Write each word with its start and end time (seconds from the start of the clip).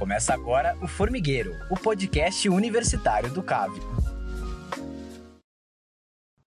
Começa 0.00 0.32
agora 0.32 0.74
o 0.80 0.88
Formigueiro, 0.88 1.54
o 1.68 1.76
podcast 1.76 2.48
universitário 2.48 3.30
do 3.30 3.42
CAV. 3.42 3.78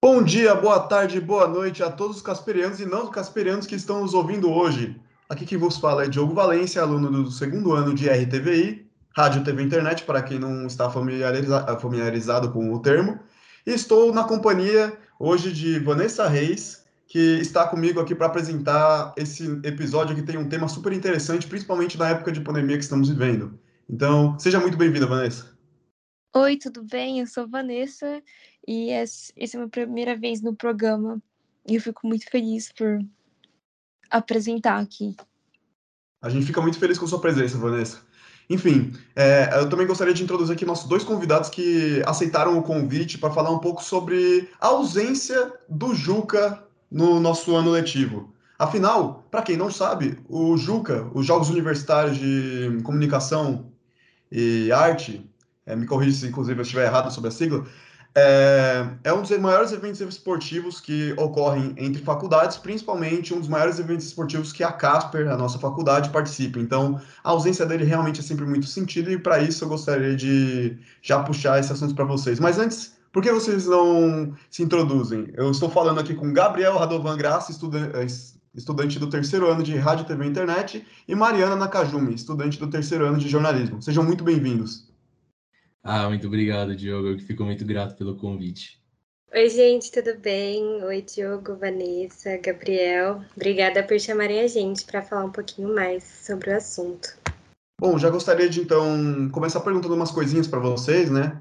Bom 0.01 0.23
dia, 0.23 0.55
boa 0.55 0.79
tarde, 0.79 1.21
boa 1.21 1.47
noite 1.47 1.83
a 1.83 1.91
todos 1.91 2.17
os 2.17 2.23
casperianos 2.23 2.79
e 2.79 2.85
não 2.87 3.11
casperianos 3.11 3.67
que 3.67 3.75
estão 3.75 4.01
nos 4.01 4.15
ouvindo 4.15 4.51
hoje. 4.51 4.99
Aqui 5.29 5.45
quem 5.45 5.59
vos 5.59 5.77
fala 5.77 6.03
é 6.03 6.09
Diogo 6.09 6.33
Valência, 6.33 6.81
aluno 6.81 7.11
do 7.11 7.29
segundo 7.29 7.73
ano 7.73 7.93
de 7.93 8.09
RTVI, 8.09 8.89
Rádio 9.15 9.43
TV 9.43 9.61
Internet, 9.61 10.01
para 10.01 10.23
quem 10.23 10.39
não 10.39 10.65
está 10.65 10.89
familiariza 10.89 11.77
familiarizado 11.79 12.51
com 12.51 12.73
o 12.73 12.79
termo. 12.79 13.19
E 13.67 13.69
estou 13.69 14.11
na 14.11 14.23
companhia 14.23 14.97
hoje 15.19 15.53
de 15.53 15.77
Vanessa 15.77 16.27
Reis, 16.27 16.82
que 17.13 17.37
está 17.39 17.67
comigo 17.67 17.99
aqui 17.99 18.15
para 18.15 18.25
apresentar 18.25 19.13
esse 19.15 19.45
episódio 19.63 20.15
que 20.15 20.23
tem 20.23 20.35
um 20.35 20.49
tema 20.49 20.67
super 20.67 20.91
interessante, 20.91 21.45
principalmente 21.45 21.95
na 21.95 22.09
época 22.09 22.31
de 22.31 22.41
pandemia 22.41 22.75
que 22.75 22.83
estamos 22.83 23.07
vivendo. 23.07 23.59
Então, 23.87 24.35
seja 24.39 24.59
muito 24.59 24.75
bem-vinda, 24.75 25.05
Vanessa. 25.05 25.55
Oi, 26.35 26.57
tudo 26.57 26.83
bem? 26.83 27.19
Eu 27.19 27.27
sou 27.27 27.47
Vanessa 27.47 28.19
e 28.67 28.89
essa 28.89 29.31
é 29.37 29.45
a 29.45 29.57
minha 29.57 29.69
primeira 29.69 30.17
vez 30.17 30.41
no 30.41 30.55
programa 30.55 31.21
e 31.67 31.75
eu 31.75 31.81
fico 31.81 32.07
muito 32.07 32.27
feliz 32.31 32.71
por 32.71 32.99
apresentar 34.09 34.79
aqui. 34.79 35.15
A 36.19 36.31
gente 36.31 36.47
fica 36.47 36.61
muito 36.61 36.79
feliz 36.79 36.97
com 36.97 37.05
sua 37.05 37.21
presença, 37.21 37.59
Vanessa. 37.59 38.01
Enfim, 38.49 38.91
é, 39.15 39.51
eu 39.59 39.69
também 39.69 39.85
gostaria 39.85 40.15
de 40.15 40.23
introduzir 40.23 40.55
aqui 40.55 40.65
nossos 40.65 40.89
dois 40.89 41.03
convidados 41.03 41.51
que 41.51 42.01
aceitaram 42.07 42.57
o 42.57 42.63
convite 42.63 43.19
para 43.19 43.31
falar 43.31 43.51
um 43.51 43.59
pouco 43.59 43.83
sobre 43.83 44.49
a 44.59 44.69
ausência 44.69 45.53
do 45.69 45.93
Juca 45.93 46.72
no 46.93 47.19
nosso 47.19 47.55
ano 47.55 47.71
letivo. 47.71 48.31
Afinal, 48.57 49.25
para 49.31 49.41
quem 49.41 49.57
não 49.57 49.71
sabe, 49.71 50.19
o 50.29 50.55
Juca, 50.55 51.09
os 51.13 51.25
Jogos 51.25 51.49
Universitários 51.49 52.17
de 52.17 52.79
Comunicação 52.83 53.71
e 54.31 54.71
Arte, 54.71 55.27
é, 55.65 55.75
me 55.75 55.87
corrija 55.87 56.17
se 56.17 56.27
inclusive 56.27 56.59
eu 56.59 56.63
estiver 56.63 56.85
errado 56.85 57.11
sobre 57.11 57.29
a 57.29 57.31
sigla, 57.31 57.65
é, 58.15 58.85
é, 59.03 59.11
um 59.11 59.21
dos 59.21 59.31
maiores 59.39 59.71
eventos 59.71 59.99
esportivos 59.99 60.79
que 60.79 61.13
ocorrem 61.17 61.73
entre 61.77 61.99
faculdades, 62.03 62.57
principalmente 62.57 63.33
um 63.33 63.39
dos 63.39 63.49
maiores 63.49 63.79
eventos 63.79 64.05
esportivos 64.05 64.53
que 64.53 64.63
a 64.63 64.71
Casper, 64.71 65.27
a 65.31 65.35
nossa 65.35 65.57
faculdade, 65.57 66.11
participa. 66.11 66.59
Então, 66.59 67.01
a 67.23 67.31
ausência 67.31 67.65
dele 67.65 67.83
realmente 67.83 68.19
é 68.19 68.23
sempre 68.23 68.45
muito 68.45 68.67
sentido 68.67 69.11
e 69.11 69.17
para 69.17 69.39
isso 69.39 69.63
eu 69.63 69.69
gostaria 69.69 70.15
de 70.15 70.77
já 71.01 71.23
puxar 71.23 71.59
esse 71.59 71.73
assunto 71.73 71.95
para 71.95 72.05
vocês. 72.05 72.39
Mas 72.39 72.59
antes, 72.59 72.92
por 73.13 73.21
que 73.21 73.31
vocês 73.31 73.67
não 73.67 74.35
se 74.49 74.63
introduzem? 74.63 75.31
Eu 75.35 75.51
estou 75.51 75.69
falando 75.69 75.99
aqui 75.99 76.15
com 76.15 76.33
Gabriel 76.33 76.75
Radovan 76.77 77.15
Graça, 77.15 77.53
eh, 77.53 78.07
estudante 78.55 78.97
do 78.97 79.07
terceiro 79.07 79.47
ano 79.47 79.61
de 79.61 79.75
Rádio, 79.75 80.05
TV 80.05 80.25
e 80.25 80.27
Internet, 80.27 80.87
e 81.07 81.13
Mariana 81.13 81.55
Nakajumi, 81.55 82.15
estudante 82.15 82.57
do 82.57 82.67
terceiro 82.67 83.05
ano 83.05 83.19
de 83.19 83.29
jornalismo. 83.29 83.79
Sejam 83.83 84.03
muito 84.03 84.23
bem-vindos. 84.23 84.91
Ah, 85.83 86.09
muito 86.09 86.25
obrigado, 86.25 86.75
Diogo. 86.75 87.09
Eu 87.09 87.19
fico 87.19 87.43
muito 87.43 87.63
grato 87.63 87.95
pelo 87.95 88.15
convite. 88.15 88.81
Oi, 89.31 89.47
gente, 89.47 89.91
tudo 89.91 90.19
bem? 90.19 90.83
Oi, 90.83 91.01
Diogo, 91.03 91.55
Vanessa, 91.55 92.37
Gabriel. 92.37 93.21
Obrigada 93.35 93.83
por 93.83 93.99
chamarem 93.99 94.41
a 94.41 94.47
gente 94.47 94.85
para 94.85 95.03
falar 95.03 95.25
um 95.25 95.31
pouquinho 95.31 95.73
mais 95.73 96.03
sobre 96.03 96.49
o 96.49 96.57
assunto. 96.57 97.09
Bom, 97.79 97.99
já 97.99 98.09
gostaria 98.09 98.49
de 98.49 98.61
então 98.61 99.29
começar 99.31 99.59
perguntando 99.59 99.93
umas 99.93 100.09
coisinhas 100.09 100.47
para 100.47 100.59
vocês, 100.59 101.11
né? 101.11 101.39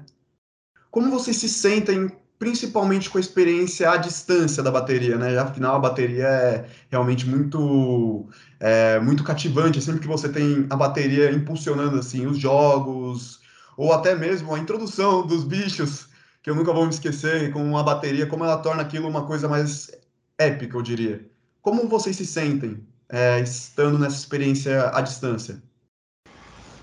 Como 0.93 1.09
vocês 1.09 1.37
se 1.37 1.49
sentem, 1.49 2.07
principalmente 2.37 3.09
com 3.09 3.17
a 3.17 3.21
experiência 3.21 3.89
à 3.89 3.97
distância 3.97 4.61
da 4.61 4.69
bateria, 4.69 5.17
né? 5.17 5.35
Afinal, 5.39 5.75
a 5.75 5.79
bateria 5.79 6.27
é 6.27 6.69
realmente 6.91 7.27
muito, 7.27 8.29
é, 8.59 8.99
muito 8.99 9.23
cativante. 9.23 9.81
Sempre 9.81 10.01
que 10.01 10.07
você 10.07 10.29
tem 10.29 10.67
a 10.69 10.75
bateria 10.75 11.31
impulsionando 11.31 11.97
assim 11.97 12.27
os 12.27 12.37
jogos, 12.37 13.39
ou 13.75 13.91
até 13.91 14.13
mesmo 14.13 14.53
a 14.53 14.59
introdução 14.59 15.25
dos 15.25 15.43
bichos, 15.43 16.09
que 16.43 16.49
eu 16.51 16.53
nunca 16.53 16.71
vou 16.71 16.83
me 16.83 16.91
esquecer, 16.91 17.51
com 17.51 17.75
a 17.75 17.81
bateria, 17.81 18.27
como 18.27 18.43
ela 18.43 18.57
torna 18.57 18.83
aquilo 18.83 19.07
uma 19.07 19.25
coisa 19.25 19.49
mais 19.49 19.89
épica, 20.37 20.77
eu 20.77 20.83
diria. 20.83 21.27
Como 21.59 21.87
vocês 21.89 22.15
se 22.17 22.25
sentem 22.27 22.85
é, 23.09 23.39
estando 23.39 23.97
nessa 23.97 24.17
experiência 24.17 24.91
à 24.93 25.01
distância? 25.01 25.59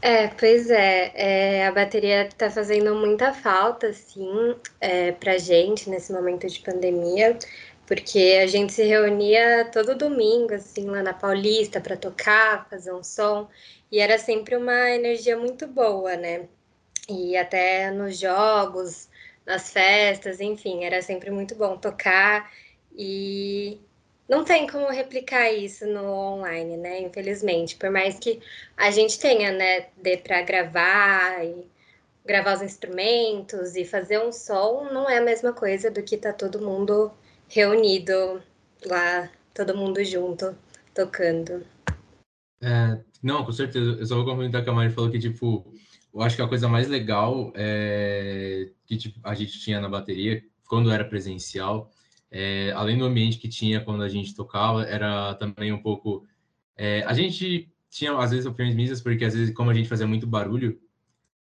É, 0.02 0.28
pois 0.28 0.70
é, 0.70 1.12
é, 1.14 1.66
a 1.66 1.72
bateria 1.72 2.28
tá 2.36 2.50
fazendo 2.50 2.94
muita 2.94 3.34
falta, 3.34 3.88
assim, 3.88 4.56
é, 4.80 5.12
pra 5.12 5.36
gente 5.36 5.90
nesse 5.90 6.10
momento 6.12 6.46
de 6.46 6.58
pandemia, 6.60 7.38
porque 7.86 8.38
a 8.42 8.46
gente 8.46 8.72
se 8.72 8.82
reunia 8.84 9.68
todo 9.70 9.94
domingo, 9.96 10.54
assim, 10.54 10.86
lá 10.86 11.02
na 11.02 11.12
Paulista 11.12 11.80
para 11.82 11.96
tocar, 11.98 12.66
fazer 12.70 12.94
um 12.94 13.02
som, 13.04 13.48
e 13.92 13.98
era 14.00 14.16
sempre 14.18 14.56
uma 14.56 14.90
energia 14.90 15.36
muito 15.36 15.66
boa, 15.66 16.16
né? 16.16 16.48
E 17.08 17.36
até 17.36 17.90
nos 17.90 18.18
jogos, 18.18 19.08
nas 19.44 19.70
festas, 19.70 20.40
enfim, 20.40 20.84
era 20.84 21.02
sempre 21.02 21.30
muito 21.30 21.54
bom 21.56 21.76
tocar 21.76 22.50
e 22.96 23.80
não 24.30 24.44
tem 24.44 24.64
como 24.64 24.88
replicar 24.88 25.50
isso 25.50 25.84
no 25.88 26.04
online, 26.04 26.76
né? 26.76 27.00
Infelizmente, 27.02 27.74
por 27.74 27.90
mais 27.90 28.16
que 28.16 28.40
a 28.76 28.88
gente 28.92 29.18
tenha, 29.18 29.50
né, 29.50 29.88
dê 30.00 30.16
para 30.16 30.40
gravar 30.42 31.44
e 31.44 31.66
gravar 32.24 32.54
os 32.54 32.62
instrumentos 32.62 33.74
e 33.74 33.84
fazer 33.84 34.20
um 34.20 34.30
som, 34.30 34.88
não 34.92 35.10
é 35.10 35.18
a 35.18 35.20
mesma 35.20 35.52
coisa 35.52 35.90
do 35.90 36.00
que 36.00 36.16
tá 36.16 36.32
todo 36.32 36.60
mundo 36.60 37.10
reunido 37.48 38.40
lá, 38.86 39.28
todo 39.52 39.76
mundo 39.76 40.04
junto 40.04 40.56
tocando. 40.94 41.66
É, 42.62 43.00
não, 43.20 43.44
com 43.44 43.50
certeza. 43.50 43.98
Eu 43.98 44.06
só 44.06 44.14
vou 44.14 44.24
complementar 44.24 44.62
que 44.62 44.70
a 44.70 44.72
Mari 44.72 44.92
falou 44.92 45.10
que, 45.10 45.18
tipo, 45.18 45.66
eu 46.14 46.22
acho 46.22 46.36
que 46.36 46.42
a 46.42 46.48
coisa 46.48 46.68
mais 46.68 46.86
legal 46.86 47.52
é, 47.56 48.68
que 48.86 48.96
tipo, 48.96 49.18
a 49.24 49.34
gente 49.34 49.58
tinha 49.58 49.80
na 49.80 49.88
bateria, 49.88 50.40
quando 50.68 50.92
era 50.92 51.04
presencial, 51.04 51.90
é, 52.30 52.72
além 52.72 52.96
do 52.96 53.04
ambiente 53.04 53.38
que 53.38 53.48
tinha 53.48 53.80
quando 53.80 54.02
a 54.02 54.08
gente 54.08 54.34
tocava, 54.34 54.84
era 54.84 55.34
também 55.34 55.72
um 55.72 55.82
pouco. 55.82 56.26
É, 56.76 57.02
a 57.04 57.12
gente 57.12 57.72
tinha, 57.90 58.16
às 58.16 58.30
vezes, 58.30 58.46
opiniões 58.46 58.76
mistas, 58.76 59.00
porque 59.00 59.24
às 59.24 59.34
vezes, 59.34 59.54
como 59.54 59.70
a 59.70 59.74
gente 59.74 59.88
fazia 59.88 60.06
muito 60.06 60.26
barulho, 60.26 60.80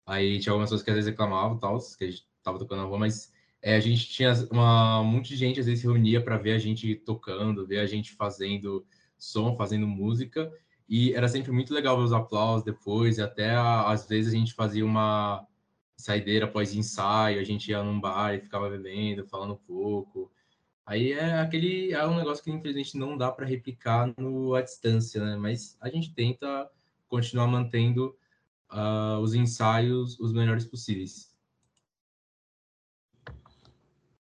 aí 0.06 0.40
tinha 0.40 0.51
algumas 0.53 0.69
pessoas 0.69 0.84
que 0.84 0.91
às 0.91 0.95
vezes 0.95 1.09
reclamavam, 1.09 1.57
tal, 1.57 1.78
que 1.97 2.03
a 2.06 2.12
gente 2.12 2.28
tava 2.44 2.59
tocando 2.59 2.81
na 2.81 2.85
rua, 2.85 3.00
mas 3.00 3.34
é, 3.62 3.75
a 3.75 3.79
gente 3.79 4.07
tinha 4.07 4.31
uma, 4.51 5.01
um 5.01 5.06
monte 5.06 5.29
de 5.29 5.38
gente, 5.38 5.59
às 5.59 5.66
vezes, 5.66 5.81
se 5.81 5.88
reunia 5.88 6.24
para 6.24 6.38
ver 6.38 6.53
a 6.53 6.59
gente 6.59 6.95
tocando, 6.95 7.66
ver 7.66 7.79
a 7.79 7.88
gente 7.88 8.13
fazendo 8.13 8.85
som, 9.18 9.56
fazendo 9.56 9.88
música, 9.88 10.51
e 10.88 11.13
era 11.13 11.28
sempre 11.28 11.51
muito 11.51 11.74
legal 11.74 11.97
ver 11.97 12.03
os 12.03 12.13
aplausos 12.13 12.63
depois, 12.63 13.18
e 13.18 13.22
até 13.24 13.56
às 13.56 14.07
vezes 14.07 14.34
a 14.34 14.38
gente 14.38 14.53
fazia 14.53 14.85
uma 14.85 15.45
saideira 15.97 16.45
após 16.45 16.75
ensaio, 16.75 17.40
a 17.40 17.44
gente 17.44 17.72
ia 17.72 17.81
num 17.81 18.00
bar 18.00 18.35
e 18.35 18.41
ficava 18.41 18.69
bebendo, 18.69 19.25
falando 19.28 19.53
um 19.53 19.57
pouco. 19.57 20.31
Aí 20.85 21.13
é 21.13 21.40
aquele 21.40 21.94
é 21.94 22.06
um 22.06 22.16
negócio 22.16 22.44
que 22.44 22.51
infelizmente 22.51 22.97
não 22.97 23.18
dá 23.18 23.31
para 23.31 23.46
replicar 23.46 24.13
no 24.18 24.53
à 24.53 24.62
distância, 24.62 25.23
né? 25.23 25.35
Mas 25.35 25.75
a 25.81 25.90
gente 25.90 26.13
tenta 26.13 26.69
continuar 27.07 27.47
mantendo 27.47 28.16
uh, 28.72 29.19
os 29.19 29.34
ensaios 29.34 30.19
os 30.19 30.31
melhores 30.31 30.66
possíveis. 30.66 31.34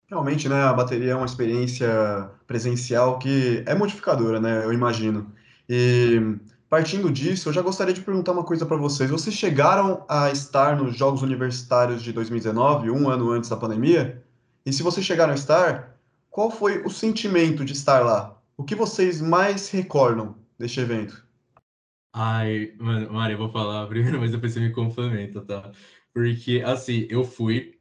Realmente, 0.07 0.49
né, 0.49 0.63
a 0.63 0.73
bateria 0.73 1.11
é 1.11 1.15
uma 1.15 1.25
experiência 1.25 2.31
presencial 2.47 3.19
que 3.19 3.63
é 3.67 3.75
modificadora, 3.75 4.39
né, 4.39 4.65
eu 4.65 4.73
imagino. 4.73 5.31
E 5.69 6.35
partindo 6.67 7.11
disso, 7.11 7.49
eu 7.49 7.53
já 7.53 7.61
gostaria 7.61 7.93
de 7.93 8.01
perguntar 8.01 8.31
uma 8.31 8.43
coisa 8.43 8.65
para 8.65 8.75
vocês. 8.75 9.11
Vocês 9.11 9.35
chegaram 9.35 10.03
a 10.09 10.31
estar 10.31 10.75
nos 10.75 10.97
Jogos 10.97 11.21
Universitários 11.21 12.01
de 12.01 12.11
2019, 12.11 12.89
um 12.89 13.07
ano 13.07 13.29
antes 13.31 13.51
da 13.51 13.55
pandemia? 13.55 14.23
E 14.65 14.73
se 14.73 14.81
vocês 14.81 15.05
chegaram 15.05 15.31
a 15.31 15.35
estar, 15.35 15.98
qual 16.29 16.51
foi 16.51 16.83
o 16.83 16.89
sentimento 16.89 17.65
de 17.65 17.73
estar 17.73 17.99
lá? 17.99 18.41
O 18.55 18.63
que 18.63 18.75
vocês 18.75 19.21
mais 19.21 19.69
recordam 19.69 20.35
deste 20.57 20.79
evento? 20.79 21.25
Ai, 22.13 22.73
mano, 22.79 23.13
Mari, 23.13 23.33
eu 23.33 23.37
vou 23.37 23.51
falar 23.51 23.87
primeiro, 23.87 24.19
mas 24.19 24.31
depois 24.31 24.53
você 24.53 24.59
me 24.59 24.71
complementa, 24.71 25.41
tá? 25.41 25.71
Porque, 26.13 26.61
assim, 26.65 27.07
eu 27.09 27.23
fui, 27.23 27.79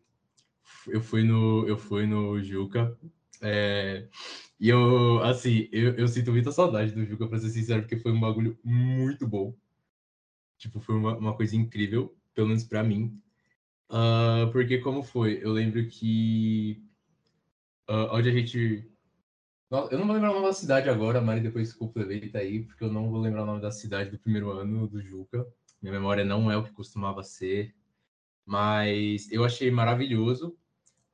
eu 0.86 1.00
fui 1.00 1.22
no, 1.22 1.66
eu 1.66 1.76
fui 1.76 2.06
no 2.06 2.42
Juca, 2.42 2.96
é, 3.40 4.06
e 4.60 4.68
eu, 4.68 5.22
assim, 5.22 5.68
eu, 5.72 5.94
eu 5.94 6.08
sinto 6.08 6.32
muita 6.32 6.52
saudade 6.52 6.92
do 6.92 7.04
Juca, 7.04 7.28
pra 7.28 7.38
ser 7.38 7.50
sincero, 7.50 7.82
porque 7.82 7.96
foi 7.96 8.12
um 8.12 8.20
bagulho 8.20 8.58
muito 8.64 9.26
bom. 9.26 9.54
Tipo, 10.58 10.80
foi 10.80 10.96
uma, 10.96 11.16
uma 11.16 11.36
coisa 11.36 11.56
incrível, 11.56 12.16
pelo 12.34 12.48
menos 12.48 12.64
pra 12.64 12.82
mim. 12.82 13.20
Uh, 13.90 14.50
porque 14.52 14.78
como 14.78 15.02
foi? 15.02 15.38
Eu 15.42 15.52
lembro 15.52 15.86
que 15.88 16.82
uh, 17.88 18.08
onde 18.12 18.28
a 18.28 18.32
gente. 18.32 18.88
Eu 19.70 19.98
não 19.98 20.06
vou 20.06 20.14
lembrar 20.14 20.30
o 20.30 20.34
nome 20.34 20.46
da 20.46 20.52
cidade 20.52 20.88
agora, 20.88 21.20
Mari 21.20 21.40
depois 21.40 21.74
complementa 21.74 22.38
aí, 22.38 22.62
porque 22.62 22.82
eu 22.82 22.92
não 22.92 23.10
vou 23.10 23.20
lembrar 23.20 23.42
o 23.42 23.46
nome 23.46 23.60
da 23.60 23.70
cidade 23.70 24.10
do 24.10 24.18
primeiro 24.18 24.50
ano 24.50 24.88
do 24.88 25.02
Juca. 25.02 25.46
Minha 25.82 25.92
memória 25.92 26.24
não 26.24 26.50
é 26.50 26.56
o 26.56 26.64
que 26.64 26.72
costumava 26.72 27.22
ser. 27.22 27.74
Mas 28.46 29.30
eu 29.30 29.44
achei 29.44 29.70
maravilhoso, 29.70 30.56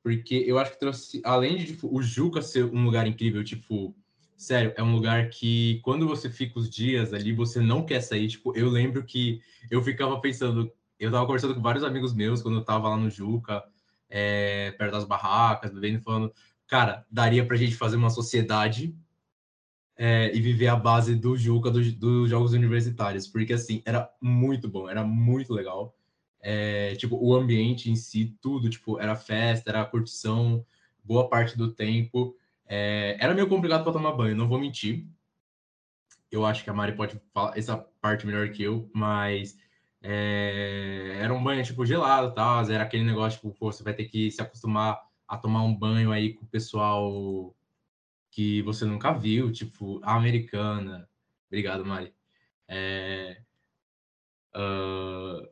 porque 0.01 0.35
eu 0.47 0.57
acho 0.57 0.71
que 0.71 0.79
trouxe, 0.79 1.21
além 1.25 1.57
de 1.57 1.65
tipo, 1.65 1.93
o 1.93 2.01
Juca 2.01 2.41
ser 2.41 2.63
um 2.63 2.85
lugar 2.85 3.05
incrível, 3.07 3.43
tipo, 3.43 3.93
sério, 4.37 4.73
é 4.77 4.81
um 4.81 4.93
lugar 4.95 5.29
que 5.29 5.81
quando 5.83 6.07
você 6.07 6.29
fica 6.29 6.57
os 6.57 6.69
dias 6.69 7.13
ali, 7.13 7.33
você 7.33 7.59
não 7.59 7.85
quer 7.85 7.99
sair. 7.99 8.29
Tipo, 8.29 8.55
eu 8.55 8.69
lembro 8.69 9.03
que 9.03 9.41
eu 9.69 9.81
ficava 9.81 10.19
pensando, 10.21 10.71
eu 10.97 11.11
tava 11.11 11.25
conversando 11.25 11.55
com 11.55 11.61
vários 11.61 11.83
amigos 11.83 12.13
meus 12.13 12.41
quando 12.41 12.59
eu 12.59 12.63
tava 12.63 12.87
lá 12.87 12.95
no 12.95 13.09
Juca, 13.09 13.61
é, 14.09 14.71
perto 14.77 14.93
das 14.93 15.03
barracas, 15.03 15.73
bebendo, 15.73 16.01
falando, 16.01 16.33
cara, 16.67 17.05
daria 17.09 17.45
pra 17.45 17.57
gente 17.57 17.75
fazer 17.75 17.95
uma 17.95 18.09
sociedade 18.09 18.95
é, 19.97 20.35
e 20.35 20.41
viver 20.41 20.67
a 20.67 20.75
base 20.75 21.15
do 21.15 21.37
Juca, 21.37 21.71
dos 21.71 21.91
do 21.93 22.27
jogos 22.27 22.53
universitários, 22.53 23.27
porque 23.27 23.53
assim, 23.53 23.81
era 23.85 24.09
muito 24.21 24.67
bom, 24.67 24.89
era 24.89 25.03
muito 25.03 25.53
legal. 25.53 25.95
É, 26.41 26.95
tipo, 26.95 27.17
o 27.17 27.33
ambiente 27.33 27.89
em 27.89 27.95
si, 27.95 28.37
tudo, 28.41 28.69
tipo, 28.69 28.99
era 28.99 29.15
festa, 29.15 29.71
era 29.71 29.85
curtição, 29.85 30.65
boa 31.03 31.27
parte 31.29 31.57
do 31.57 31.73
tempo. 31.73 32.35
É, 32.67 33.17
era 33.19 33.33
meio 33.33 33.47
complicado 33.47 33.83
para 33.83 33.93
tomar 33.93 34.11
banho, 34.11 34.35
não 34.35 34.47
vou 34.47 34.59
mentir. 34.59 35.07
Eu 36.31 36.45
acho 36.45 36.63
que 36.63 36.69
a 36.69 36.73
Mari 36.73 36.95
pode 36.95 37.19
falar 37.33 37.57
essa 37.57 37.77
parte 38.01 38.25
melhor 38.27 38.49
que 38.49 38.61
eu, 38.61 38.89
mas 38.93 39.57
é, 40.01 41.17
era 41.19 41.33
um 41.33 41.43
banho 41.43 41.63
tipo 41.63 41.85
gelado, 41.85 42.33
tal, 42.35 42.63
era 42.69 42.83
aquele 42.83 43.03
negócio 43.03 43.39
tipo, 43.39 43.53
pô, 43.57 43.71
você 43.71 43.83
vai 43.83 43.93
ter 43.93 44.05
que 44.05 44.29
se 44.29 44.41
acostumar 44.41 44.99
a 45.35 45.39
tomar 45.39 45.63
um 45.63 45.75
banho 45.75 46.11
aí 46.11 46.33
com 46.33 46.45
o 46.45 46.49
pessoal 46.49 47.55
que 48.31 48.61
você 48.63 48.85
nunca 48.85 49.13
viu, 49.13 49.51
tipo 49.51 49.99
a 50.03 50.15
americana. 50.15 51.07
Obrigado, 51.47 51.85
Mari. 51.85 52.13
É, 52.67 53.41
uh, 54.55 55.47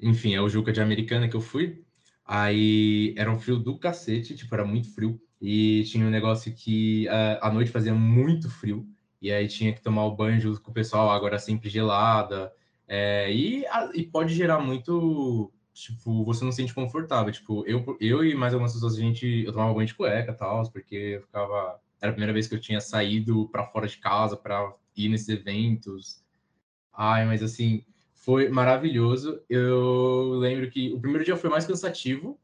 enfim, 0.00 0.34
é 0.34 0.40
o 0.40 0.48
Juca 0.48 0.72
de 0.72 0.80
Americana 0.80 1.28
que 1.28 1.36
eu 1.36 1.40
fui. 1.40 1.84
Aí 2.24 3.14
era 3.16 3.30
um 3.30 3.38
frio 3.38 3.58
do 3.58 3.78
cacete, 3.78 4.36
tipo, 4.36 4.54
era 4.54 4.64
muito 4.64 4.92
frio. 4.94 5.20
E 5.40 5.84
tinha 5.84 6.06
um 6.06 6.10
negócio 6.10 6.54
que 6.54 7.06
uh, 7.08 7.38
à 7.40 7.52
noite 7.52 7.70
fazia 7.70 7.94
muito 7.94 8.50
frio. 8.50 8.86
E 9.20 9.32
aí 9.32 9.46
tinha 9.48 9.72
que 9.72 9.82
tomar 9.82 10.04
o 10.06 10.16
banho 10.16 10.40
junto 10.40 10.60
com 10.60 10.70
o 10.70 10.74
pessoal, 10.74 11.10
a 11.10 11.14
água 11.14 11.28
era 11.28 11.38
sempre 11.38 11.68
gelada. 11.68 12.52
É, 12.88 13.32
e, 13.32 13.64
e 13.94 14.04
pode 14.04 14.34
gerar 14.34 14.60
muito. 14.60 15.51
Tipo, 15.74 16.24
você 16.24 16.44
não 16.44 16.52
se 16.52 16.56
sente 16.56 16.74
confortável. 16.74 17.32
Tipo, 17.32 17.64
eu, 17.66 17.96
eu 18.00 18.24
e 18.24 18.34
mais 18.34 18.52
algumas 18.52 18.74
pessoas, 18.74 18.94
a 18.94 19.00
gente. 19.00 19.44
Eu 19.44 19.52
tomava 19.52 19.74
banho 19.74 19.86
de 19.86 19.94
cueca 19.94 20.32
e 20.32 20.34
tal, 20.34 20.70
porque 20.70 20.94
eu 20.94 21.22
ficava. 21.22 21.80
Era 22.00 22.10
a 22.10 22.14
primeira 22.14 22.32
vez 22.32 22.46
que 22.46 22.54
eu 22.54 22.60
tinha 22.60 22.80
saído 22.80 23.48
para 23.48 23.66
fora 23.66 23.86
de 23.86 23.96
casa 23.98 24.36
para 24.36 24.74
ir 24.96 25.08
nesses 25.08 25.28
eventos. 25.28 26.22
Ai, 26.92 27.24
mas 27.24 27.42
assim, 27.42 27.84
foi 28.12 28.48
maravilhoso. 28.48 29.40
Eu 29.48 30.34
lembro 30.38 30.70
que 30.70 30.92
o 30.92 31.00
primeiro 31.00 31.24
dia 31.24 31.36
foi 31.36 31.48
mais 31.48 31.66
cansativo 31.66 32.38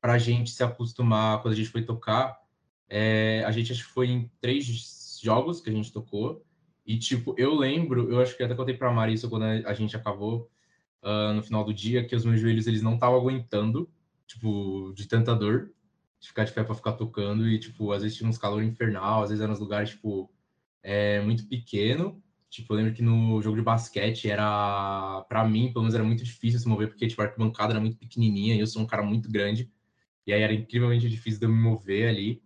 para 0.00 0.14
a 0.14 0.18
gente 0.18 0.50
se 0.50 0.62
acostumar 0.62 1.42
quando 1.42 1.54
a 1.54 1.56
gente 1.56 1.70
foi 1.70 1.82
tocar. 1.82 2.40
É, 2.88 3.42
a 3.44 3.50
gente 3.50 3.72
acho 3.72 3.86
que 3.86 3.92
foi 3.92 4.08
em 4.08 4.30
três 4.40 5.18
jogos 5.22 5.60
que 5.60 5.70
a 5.70 5.72
gente 5.72 5.92
tocou. 5.92 6.44
E, 6.84 6.98
tipo, 6.98 7.34
eu 7.38 7.54
lembro, 7.54 8.10
eu 8.10 8.20
acho 8.20 8.36
que 8.36 8.42
até 8.42 8.54
contei 8.54 8.76
para 8.76 8.88
a 8.88 8.92
Mari 8.92 9.14
isso 9.14 9.30
quando 9.30 9.44
a 9.44 9.74
gente 9.74 9.96
acabou 9.96 10.50
uh, 11.02 11.32
no 11.34 11.42
final 11.42 11.64
do 11.64 11.74
dia, 11.74 12.04
que 12.04 12.14
os 12.16 12.24
meus 12.24 12.40
joelhos 12.40 12.66
eles 12.66 12.82
não 12.82 12.94
estavam 12.94 13.18
aguentando, 13.18 13.90
tipo, 14.26 14.92
de 14.94 15.06
tanta 15.06 15.34
dor, 15.34 15.72
de 16.20 16.28
ficar 16.28 16.44
de 16.44 16.52
pé 16.52 16.62
para 16.64 16.74
ficar 16.74 16.92
tocando. 16.92 17.48
E, 17.48 17.58
tipo, 17.58 17.92
às 17.92 18.02
vezes 18.02 18.16
tinha 18.16 18.28
uns 18.28 18.38
calor 18.38 18.62
infernal, 18.62 19.22
às 19.22 19.30
vezes 19.30 19.42
eram 19.42 19.52
uns 19.52 19.60
lugares, 19.60 19.90
tipo, 19.90 20.30
é, 20.82 21.20
muito 21.20 21.46
pequeno. 21.46 22.22
Tipo, 22.50 22.74
eu 22.74 22.76
lembro 22.76 22.92
que 22.92 23.02
no 23.02 23.40
jogo 23.40 23.56
de 23.56 23.62
basquete 23.62 24.28
era, 24.28 25.24
para 25.28 25.42
mim, 25.48 25.72
pelo 25.72 25.84
menos 25.84 25.94
era 25.94 26.04
muito 26.04 26.22
difícil 26.22 26.60
se 26.60 26.68
mover, 26.68 26.88
porque 26.88 27.08
tipo, 27.08 27.22
a 27.22 27.24
arquibancada 27.24 27.72
era 27.72 27.80
muito 27.80 27.96
pequenininha 27.96 28.54
e 28.54 28.60
eu 28.60 28.66
sou 28.66 28.82
um 28.82 28.86
cara 28.86 29.02
muito 29.02 29.30
grande. 29.30 29.70
E 30.26 30.32
aí 30.32 30.42
era 30.42 30.52
incrivelmente 30.52 31.08
difícil 31.08 31.40
de 31.40 31.46
eu 31.46 31.50
me 31.50 31.58
mover 31.58 32.08
ali. 32.10 32.42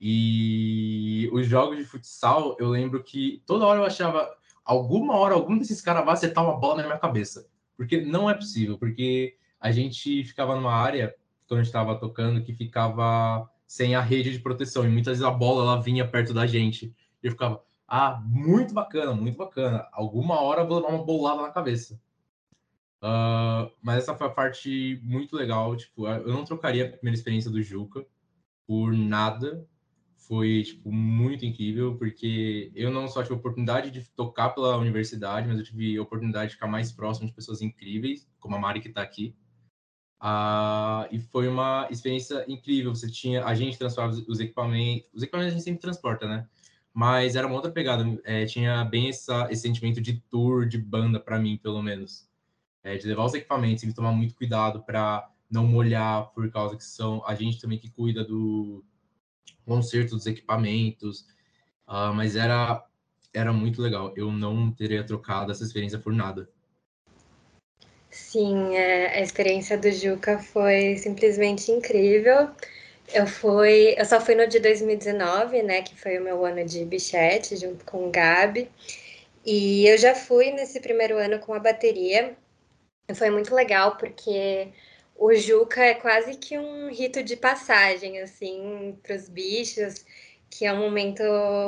E 0.00 1.28
os 1.32 1.46
jogos 1.46 1.76
de 1.78 1.84
futsal, 1.84 2.56
eu 2.60 2.68
lembro 2.68 3.02
que 3.02 3.42
toda 3.44 3.66
hora 3.66 3.80
eu 3.80 3.84
achava, 3.84 4.30
alguma 4.64 5.16
hora, 5.16 5.34
algum 5.34 5.58
desses 5.58 5.80
caras 5.82 6.04
vai 6.04 6.14
acertar 6.14 6.44
uma 6.44 6.56
bola 6.58 6.76
na 6.76 6.84
minha 6.84 6.98
cabeça. 6.98 7.50
Porque 7.80 7.98
não 7.98 8.28
é 8.28 8.34
possível, 8.34 8.76
porque 8.76 9.38
a 9.58 9.72
gente 9.72 10.22
ficava 10.24 10.54
numa 10.54 10.74
área, 10.74 11.16
quando 11.48 11.60
a 11.60 11.62
gente 11.62 11.68
estava 11.68 11.98
tocando, 11.98 12.42
que 12.42 12.52
ficava 12.52 13.48
sem 13.66 13.94
a 13.94 14.02
rede 14.02 14.32
de 14.32 14.38
proteção. 14.38 14.84
E 14.84 14.88
muitas 14.90 15.12
vezes 15.12 15.24
a 15.24 15.30
bola 15.30 15.62
ela 15.62 15.82
vinha 15.82 16.06
perto 16.06 16.34
da 16.34 16.46
gente. 16.46 16.94
E 17.22 17.26
eu 17.26 17.30
ficava, 17.30 17.64
ah, 17.88 18.20
muito 18.22 18.74
bacana, 18.74 19.14
muito 19.14 19.38
bacana. 19.38 19.88
Alguma 19.92 20.42
hora 20.42 20.60
eu 20.60 20.68
vou 20.68 20.76
levar 20.76 20.90
uma 20.90 21.02
bolada 21.02 21.40
na 21.40 21.48
cabeça. 21.48 21.98
Uh, 23.02 23.72
mas 23.80 24.02
essa 24.02 24.14
foi 24.14 24.26
a 24.26 24.30
parte 24.30 25.00
muito 25.02 25.34
legal. 25.34 25.74
Tipo, 25.74 26.06
eu 26.06 26.28
não 26.28 26.44
trocaria 26.44 26.84
a 26.84 26.90
primeira 26.90 27.16
experiência 27.16 27.50
do 27.50 27.62
Juca 27.62 28.04
por 28.66 28.92
nada. 28.92 29.66
Foi, 30.26 30.62
tipo, 30.62 30.92
muito 30.92 31.44
incrível, 31.44 31.96
porque 31.96 32.70
eu 32.74 32.90
não 32.90 33.08
só 33.08 33.22
tive 33.22 33.34
a 33.34 33.38
oportunidade 33.38 33.90
de 33.90 34.08
tocar 34.10 34.50
pela 34.50 34.76
universidade, 34.76 35.48
mas 35.48 35.58
eu 35.58 35.64
tive 35.64 35.96
a 35.96 36.02
oportunidade 36.02 36.50
de 36.50 36.54
ficar 36.54 36.68
mais 36.68 36.92
próximo 36.92 37.26
de 37.26 37.32
pessoas 37.32 37.62
incríveis, 37.62 38.28
como 38.38 38.54
a 38.54 38.58
Mari 38.58 38.80
que 38.80 38.88
está 38.88 39.02
aqui. 39.02 39.34
Uh, 40.22 41.08
e 41.10 41.18
foi 41.18 41.48
uma 41.48 41.88
experiência 41.90 42.44
incrível. 42.46 42.94
Você 42.94 43.10
tinha, 43.10 43.44
a 43.44 43.54
gente 43.54 43.78
transportava 43.78 44.22
os 44.28 44.38
equipamentos, 44.38 45.08
os 45.12 45.22
equipamentos 45.22 45.54
a 45.54 45.56
gente 45.56 45.64
sempre 45.64 45.80
transporta, 45.80 46.28
né? 46.28 46.46
mas 46.92 47.36
era 47.36 47.46
uma 47.46 47.56
outra 47.56 47.70
pegada. 47.70 48.04
É, 48.24 48.44
tinha 48.46 48.84
bem 48.84 49.08
essa, 49.08 49.48
esse 49.50 49.62
sentimento 49.62 50.00
de 50.00 50.20
tour, 50.30 50.66
de 50.66 50.78
banda, 50.78 51.20
para 51.20 51.38
mim, 51.38 51.56
pelo 51.56 51.82
menos. 51.82 52.28
É, 52.82 52.96
de 52.96 53.06
levar 53.06 53.24
os 53.24 53.34
equipamentos 53.34 53.82
e 53.82 53.94
tomar 53.94 54.12
muito 54.12 54.34
cuidado 54.34 54.82
para 54.82 55.30
não 55.50 55.66
molhar, 55.66 56.30
por 56.32 56.50
causa 56.50 56.76
que 56.76 56.84
são 56.84 57.22
a 57.26 57.34
gente 57.34 57.60
também 57.60 57.78
que 57.78 57.90
cuida 57.90 58.24
do 58.24 58.84
conserto 59.64 60.16
dos 60.16 60.26
equipamentos. 60.26 61.26
Uh, 61.88 62.14
mas 62.14 62.36
era, 62.36 62.84
era 63.32 63.52
muito 63.52 63.82
legal. 63.82 64.12
Eu 64.16 64.30
não 64.30 64.70
teria 64.72 65.04
trocado 65.04 65.52
essa 65.52 65.64
experiência 65.64 65.98
por 65.98 66.12
nada. 66.12 66.48
Sim, 68.10 68.76
é, 68.76 69.18
a 69.18 69.20
experiência 69.20 69.78
do 69.78 69.90
Juca 69.90 70.38
foi 70.38 70.96
simplesmente 70.98 71.70
incrível. 71.70 72.50
Eu 73.12 73.26
fui, 73.26 73.94
eu 73.96 74.04
só 74.04 74.20
fui 74.20 74.34
no 74.34 74.46
de 74.46 74.60
2019, 74.60 75.62
né, 75.62 75.82
que 75.82 75.96
foi 75.96 76.18
o 76.18 76.22
meu 76.22 76.44
ano 76.44 76.64
de 76.64 76.84
bichete, 76.84 77.56
junto 77.56 77.84
com 77.84 78.08
o 78.08 78.10
Gabi. 78.10 78.70
E 79.44 79.86
eu 79.88 79.98
já 79.98 80.14
fui 80.14 80.52
nesse 80.52 80.80
primeiro 80.80 81.16
ano 81.18 81.38
com 81.40 81.54
a 81.54 81.58
bateria. 81.58 82.36
Foi 83.14 83.30
muito 83.30 83.54
legal 83.54 83.96
porque 83.96 84.68
o 85.20 85.34
Juca 85.34 85.84
é 85.84 85.94
quase 85.94 86.38
que 86.38 86.58
um 86.58 86.88
rito 86.90 87.22
de 87.22 87.36
passagem 87.36 88.20
assim 88.20 88.98
para 89.02 89.14
os 89.14 89.28
bichos, 89.28 90.04
que 90.48 90.64
é 90.64 90.72
um 90.72 90.78
momento 90.80 91.22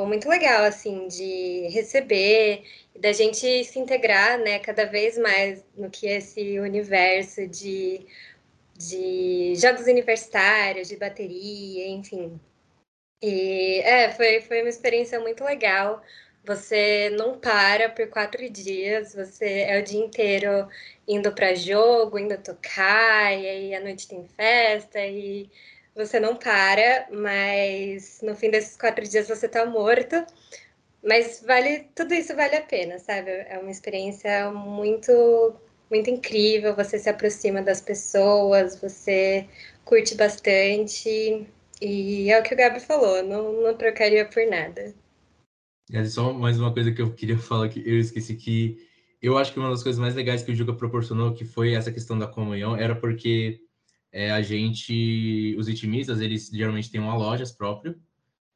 muito 0.09 0.27
legal 0.29 0.65
assim 0.65 1.07
de 1.07 1.69
receber 1.69 2.65
da 2.99 3.13
gente 3.13 3.65
se 3.65 3.79
integrar, 3.79 4.39
né, 4.39 4.59
cada 4.59 4.87
vez 4.87 5.19
mais 5.19 5.63
no 5.77 5.91
que 5.91 6.09
é 6.09 6.17
esse 6.17 6.59
universo 6.61 7.47
de 7.47 8.07
de 8.75 9.55
jogos 9.57 9.87
universitários, 9.87 10.89
de 10.89 10.97
bateria, 10.97 11.89
enfim. 11.89 12.41
E 13.23 13.81
é, 13.85 14.11
foi, 14.13 14.41
foi 14.41 14.63
uma 14.63 14.69
experiência 14.69 15.21
muito 15.21 15.45
legal. 15.45 16.03
Você 16.45 17.11
não 17.11 17.39
para 17.39 17.89
por 17.89 18.09
quatro 18.09 18.49
dias, 18.51 19.15
você 19.15 19.61
é 19.61 19.81
o 19.81 19.85
dia 19.85 20.01
inteiro 20.01 20.69
indo 21.07 21.33
para 21.33 21.55
jogo, 21.55 22.19
indo 22.19 22.37
tocar, 22.39 23.33
e 23.33 23.49
aí 23.49 23.75
à 23.75 23.81
noite 23.81 24.09
tem 24.09 24.27
festa, 24.37 24.99
e 25.01 25.49
você 25.95 26.19
não 26.19 26.37
para, 26.37 27.07
mas 27.13 28.21
no 28.23 28.35
fim 28.35 28.51
desses 28.51 28.77
quatro 28.77 29.07
dias 29.09 29.29
você 29.29 29.49
tá 29.49 29.65
morto. 29.67 30.17
Mas 31.03 31.43
vale, 31.47 31.89
tudo 31.95 32.15
isso 32.15 32.35
vale 32.37 32.57
a 32.57 32.63
pena, 32.63 32.99
sabe? 32.99 33.31
É 33.31 33.59
uma 33.59 33.71
experiência 33.71 34.51
muito 34.51 35.55
muito 35.91 36.09
incrível, 36.11 36.75
você 36.75 36.99
se 36.99 37.09
aproxima 37.11 37.63
das 37.63 37.81
pessoas, 37.81 38.81
você 38.81 39.47
curte 39.85 40.15
bastante. 40.17 41.47
E 41.81 42.31
é 42.33 42.39
o 42.41 42.43
que 42.43 42.55
o 42.55 42.57
Gabi 42.57 42.81
falou, 42.81 43.23
não, 43.23 43.53
não 43.63 43.77
trocaria 43.77 44.25
por 44.27 44.47
nada. 44.47 44.95
É 45.91 46.05
só 46.05 46.33
mais 46.33 46.59
uma 46.59 46.73
coisa 46.73 46.93
que 46.93 47.03
eu 47.03 47.13
queria 47.13 47.37
falar 47.39 47.69
que 47.69 47.81
eu 47.81 47.99
esqueci 47.99 48.37
que 48.37 48.79
eu 49.21 49.39
acho 49.39 49.53
que 49.53 49.59
uma 49.59 49.71
das 49.71 49.83
coisas 49.83 50.01
mais 50.01 50.15
legais 50.15 50.43
que 50.43 50.51
o 50.51 50.55
Juga 50.55 50.75
proporcionou, 50.75 51.33
que 51.33 51.45
foi 51.45 51.75
essa 51.75 51.93
questão 51.93 52.19
da 52.19 52.27
comunhão, 52.27 52.77
era 52.77 52.95
porque 52.95 53.61
é, 54.11 54.33
a 54.33 54.43
gente, 54.43 55.55
os 55.59 55.69
itimistas, 55.69 56.21
eles 56.21 56.51
geralmente 56.53 56.91
têm 56.91 57.01
uma 57.01 57.17
lojas 57.17 57.53
próprio, 57.53 58.01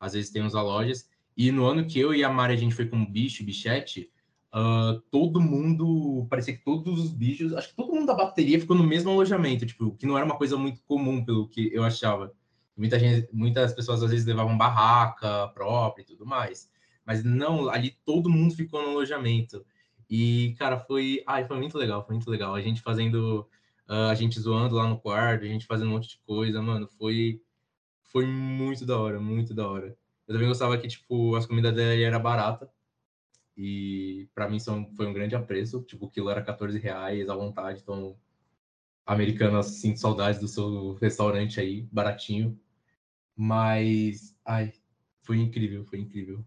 às 0.00 0.14
vezes 0.14 0.30
tem 0.30 0.42
uns 0.42 0.54
lojas, 0.54 1.08
e 1.36 1.52
no 1.52 1.66
ano 1.66 1.86
que 1.86 2.00
eu 2.00 2.12
e 2.12 2.24
a 2.24 2.28
Mari 2.28 2.54
a 2.54 2.56
gente 2.56 2.74
foi 2.74 2.86
com 2.86 3.00
o 3.00 3.06
bicho, 3.06 3.44
bichete, 3.44 4.10
Uh, 4.56 5.02
todo 5.10 5.38
mundo, 5.38 6.26
parecia 6.30 6.56
que 6.56 6.64
todos 6.64 6.98
os 6.98 7.12
bichos, 7.12 7.52
acho 7.52 7.68
que 7.68 7.76
todo 7.76 7.92
mundo 7.92 8.06
da 8.06 8.14
bateria 8.14 8.58
ficou 8.58 8.74
no 8.74 8.84
mesmo 8.84 9.10
alojamento, 9.10 9.66
tipo, 9.66 9.94
que 9.96 10.06
não 10.06 10.16
era 10.16 10.24
uma 10.24 10.38
coisa 10.38 10.56
muito 10.56 10.80
comum, 10.84 11.22
pelo 11.22 11.46
que 11.46 11.70
eu 11.74 11.84
achava. 11.84 12.32
Muita 12.74 12.98
gente, 12.98 13.28
muitas 13.34 13.74
pessoas 13.74 14.02
às 14.02 14.10
vezes 14.10 14.24
levavam 14.24 14.56
barraca 14.56 15.48
própria 15.48 16.02
e 16.02 16.06
tudo 16.06 16.24
mais, 16.24 16.70
mas 17.06 17.22
não, 17.24 17.68
ali 17.70 17.96
todo 18.04 18.28
mundo 18.28 18.54
ficou 18.54 18.82
no 18.82 18.90
alojamento. 18.90 19.64
E, 20.10 20.54
cara, 20.58 20.78
foi, 20.78 21.22
ai, 21.26 21.46
foi 21.46 21.56
muito 21.58 21.78
legal, 21.78 22.04
foi 22.04 22.14
muito 22.16 22.30
legal. 22.30 22.54
A 22.54 22.60
gente 22.60 22.82
fazendo, 22.82 23.48
uh, 23.88 24.10
a 24.10 24.14
gente 24.14 24.40
zoando 24.40 24.74
lá 24.76 24.86
no 24.88 25.00
quarto, 25.00 25.44
a 25.44 25.48
gente 25.48 25.66
fazendo 25.66 25.88
um 25.88 25.92
monte 25.92 26.08
de 26.10 26.18
coisa, 26.26 26.60
mano, 26.62 26.88
foi, 26.88 27.40
foi 28.02 28.26
muito 28.26 28.84
da 28.86 28.98
hora, 28.98 29.20
muito 29.20 29.54
da 29.54 29.68
hora. 29.68 29.96
Eu 30.26 30.34
também 30.34 30.48
gostava 30.48 30.78
que, 30.78 30.88
tipo, 30.88 31.36
as 31.36 31.46
comidas 31.46 31.74
dele 31.74 32.02
era 32.02 32.18
barata. 32.18 32.70
E 33.56 34.28
para 34.34 34.48
mim 34.48 34.58
são, 34.58 34.86
foi 34.94 35.06
um 35.06 35.12
grande 35.12 35.34
apreço. 35.36 35.82
Tipo, 35.82 36.06
o 36.06 36.10
quilo 36.10 36.30
era 36.30 36.42
14 36.42 36.78
reais 36.78 37.28
à 37.28 37.34
vontade. 37.34 37.80
Então, 37.82 38.16
americano, 39.06 39.62
sinto 39.62 40.00
saudades 40.00 40.40
do 40.40 40.48
seu 40.48 40.94
restaurante 40.94 41.60
aí, 41.60 41.82
baratinho. 41.92 42.58
Mas, 43.36 44.36
ai, 44.44 44.72
foi 45.22 45.38
incrível, 45.38 45.84
foi 45.84 46.00
incrível. 46.00 46.44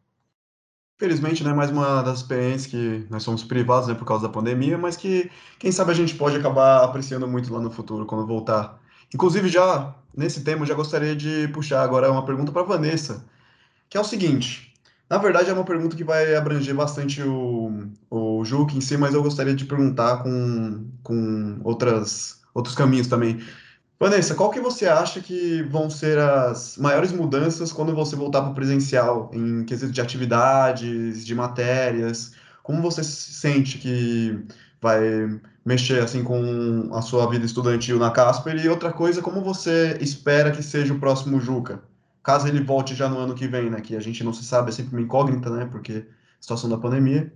Felizmente, 1.00 1.46
né, 1.46 1.54
mais 1.54 1.70
uma 1.72 2.02
das 2.02 2.18
experiências 2.18 2.68
que 2.68 3.08
nós 3.10 3.24
somos 3.24 3.42
privados, 3.42 3.88
né, 3.88 3.96
por 3.96 4.04
causa 4.04 4.28
da 4.28 4.34
pandemia, 4.34 4.78
mas 4.78 4.98
que, 4.98 5.32
quem 5.58 5.72
sabe, 5.72 5.92
a 5.92 5.96
gente 5.96 6.14
pode 6.14 6.36
acabar 6.36 6.84
apreciando 6.84 7.26
muito 7.26 7.54
lá 7.54 7.62
no 7.62 7.72
futuro, 7.72 8.06
quando 8.06 8.28
voltar. 8.28 8.78
Inclusive, 9.14 9.48
já 9.48 9.96
nesse 10.16 10.44
tema, 10.44 10.66
já 10.66 10.74
gostaria 10.74 11.16
de 11.16 11.48
puxar 11.54 11.84
agora 11.84 12.12
uma 12.12 12.26
pergunta 12.26 12.52
para 12.52 12.64
Vanessa, 12.64 13.26
que 13.90 13.98
é 13.98 14.02
o 14.02 14.04
seguinte: 14.04 14.74
na 15.10 15.18
verdade, 15.18 15.50
é 15.50 15.54
uma 15.54 15.64
pergunta 15.64 15.96
que 15.96 16.04
vai 16.04 16.36
abranger 16.36 16.76
bastante 16.76 17.24
o, 17.24 17.88
o 18.10 18.44
Juque 18.44 18.78
em 18.78 18.82
si, 18.82 18.98
mas 18.98 19.14
eu 19.14 19.24
gostaria 19.24 19.56
de 19.56 19.64
perguntar 19.64 20.22
com, 20.22 20.86
com 21.02 21.62
outras, 21.64 22.42
outros 22.54 22.76
caminhos 22.76 23.08
também. 23.08 23.40
Vanessa, 24.02 24.34
qual 24.34 24.50
que 24.50 24.62
você 24.62 24.88
acha 24.88 25.20
que 25.20 25.62
vão 25.64 25.90
ser 25.90 26.18
as 26.18 26.78
maiores 26.78 27.12
mudanças 27.12 27.72
quando 27.74 27.94
você 27.94 28.16
voltar 28.16 28.42
para 28.42 28.52
o 28.52 28.56
presencial, 28.56 29.30
em 29.34 29.66
quesito 29.66 29.92
de 29.92 30.00
atividades, 30.00 31.26
de 31.26 31.36
matérias? 31.36 32.32
Como 32.64 32.82
você 32.82 33.04
sente 33.04 33.78
que 33.78 34.46
vai 34.82 35.02
mexer 35.66 36.02
assim 36.02 36.24
com 36.24 36.90
a 36.94 37.02
sua 37.02 37.30
vida 37.30 37.46
estudantil 37.46 38.00
na 38.00 38.10
Casper? 38.10 38.56
E 38.64 38.70
outra 38.70 38.94
coisa, 38.94 39.22
como 39.22 39.42
você 39.42 39.98
espera 40.00 40.52
que 40.52 40.64
seja 40.64 40.94
o 40.94 41.00
próximo 41.00 41.42
Juca? 41.42 41.84
Caso 42.24 42.48
ele 42.48 42.64
volte 42.64 42.96
já 42.96 43.10
no 43.10 43.18
ano 43.18 43.36
que 43.36 43.48
vem, 43.50 43.70
né? 43.70 43.82
Que 43.82 43.98
a 43.98 44.00
gente 44.00 44.24
não 44.24 44.34
se 44.34 44.46
sabe, 44.46 44.70
é 44.70 44.72
sempre 44.72 44.94
uma 44.96 45.02
incógnita, 45.02 45.50
né? 45.50 45.66
Porque 45.66 46.06
situação 46.40 46.70
da 46.70 46.78
pandemia. 46.78 47.34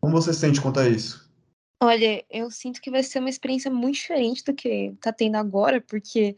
Como 0.00 0.14
você 0.14 0.32
sente 0.32 0.60
quanto 0.60 0.80
a 0.80 0.88
isso? 0.88 1.27
Olha, 1.80 2.24
eu 2.28 2.50
sinto 2.50 2.80
que 2.80 2.90
vai 2.90 3.02
ser 3.04 3.20
uma 3.20 3.28
experiência 3.30 3.70
muito 3.70 3.94
diferente 3.96 4.42
do 4.44 4.52
que 4.54 4.92
tá 5.00 5.12
tendo 5.12 5.36
agora, 5.36 5.80
porque 5.80 6.36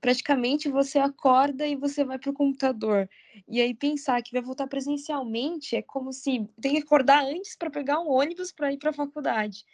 praticamente 0.00 0.68
você 0.70 0.98
acorda 0.98 1.66
e 1.66 1.76
você 1.76 2.04
vai 2.04 2.18
pro 2.18 2.32
computador. 2.32 3.08
E 3.48 3.60
aí 3.60 3.74
pensar 3.74 4.22
que 4.22 4.32
vai 4.32 4.42
voltar 4.42 4.66
presencialmente 4.68 5.76
é 5.76 5.82
como 5.82 6.12
se 6.12 6.48
tem 6.60 6.74
que 6.74 6.78
acordar 6.82 7.24
antes 7.24 7.56
para 7.56 7.70
pegar 7.70 8.00
um 8.00 8.10
ônibus 8.10 8.52
para 8.52 8.72
ir 8.72 8.78
para 8.78 8.90
a 8.90 8.94
faculdade. 8.94 9.64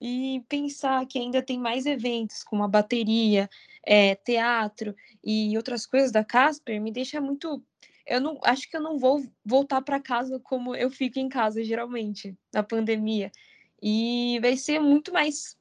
E 0.00 0.42
pensar 0.48 1.06
que 1.06 1.18
ainda 1.18 1.42
tem 1.42 1.58
mais 1.58 1.84
eventos, 1.86 2.42
como 2.42 2.64
a 2.64 2.68
bateria, 2.68 3.50
é, 3.86 4.14
teatro 4.14 4.94
e 5.22 5.56
outras 5.56 5.86
coisas 5.86 6.10
da 6.12 6.24
Casper, 6.24 6.80
me 6.80 6.90
deixa 6.90 7.20
muito. 7.20 7.62
Eu 8.06 8.20
não 8.20 8.38
acho 8.44 8.68
que 8.70 8.76
eu 8.76 8.80
não 8.82 8.98
vou 8.98 9.22
voltar 9.44 9.82
para 9.82 10.00
casa 10.00 10.40
como 10.40 10.74
eu 10.74 10.90
fico 10.90 11.18
em 11.18 11.28
casa 11.28 11.62
geralmente 11.64 12.34
na 12.52 12.62
pandemia. 12.62 13.30
E 13.82 14.38
vai 14.40 14.56
ser 14.56 14.78
muito 14.78 15.12
mais 15.12 15.56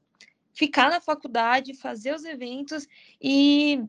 ficar 0.53 0.89
na 0.89 0.99
faculdade, 0.99 1.73
fazer 1.73 2.13
os 2.13 2.25
eventos 2.25 2.87
e 3.21 3.81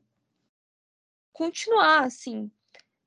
continuar 1.32 2.04
assim. 2.04 2.50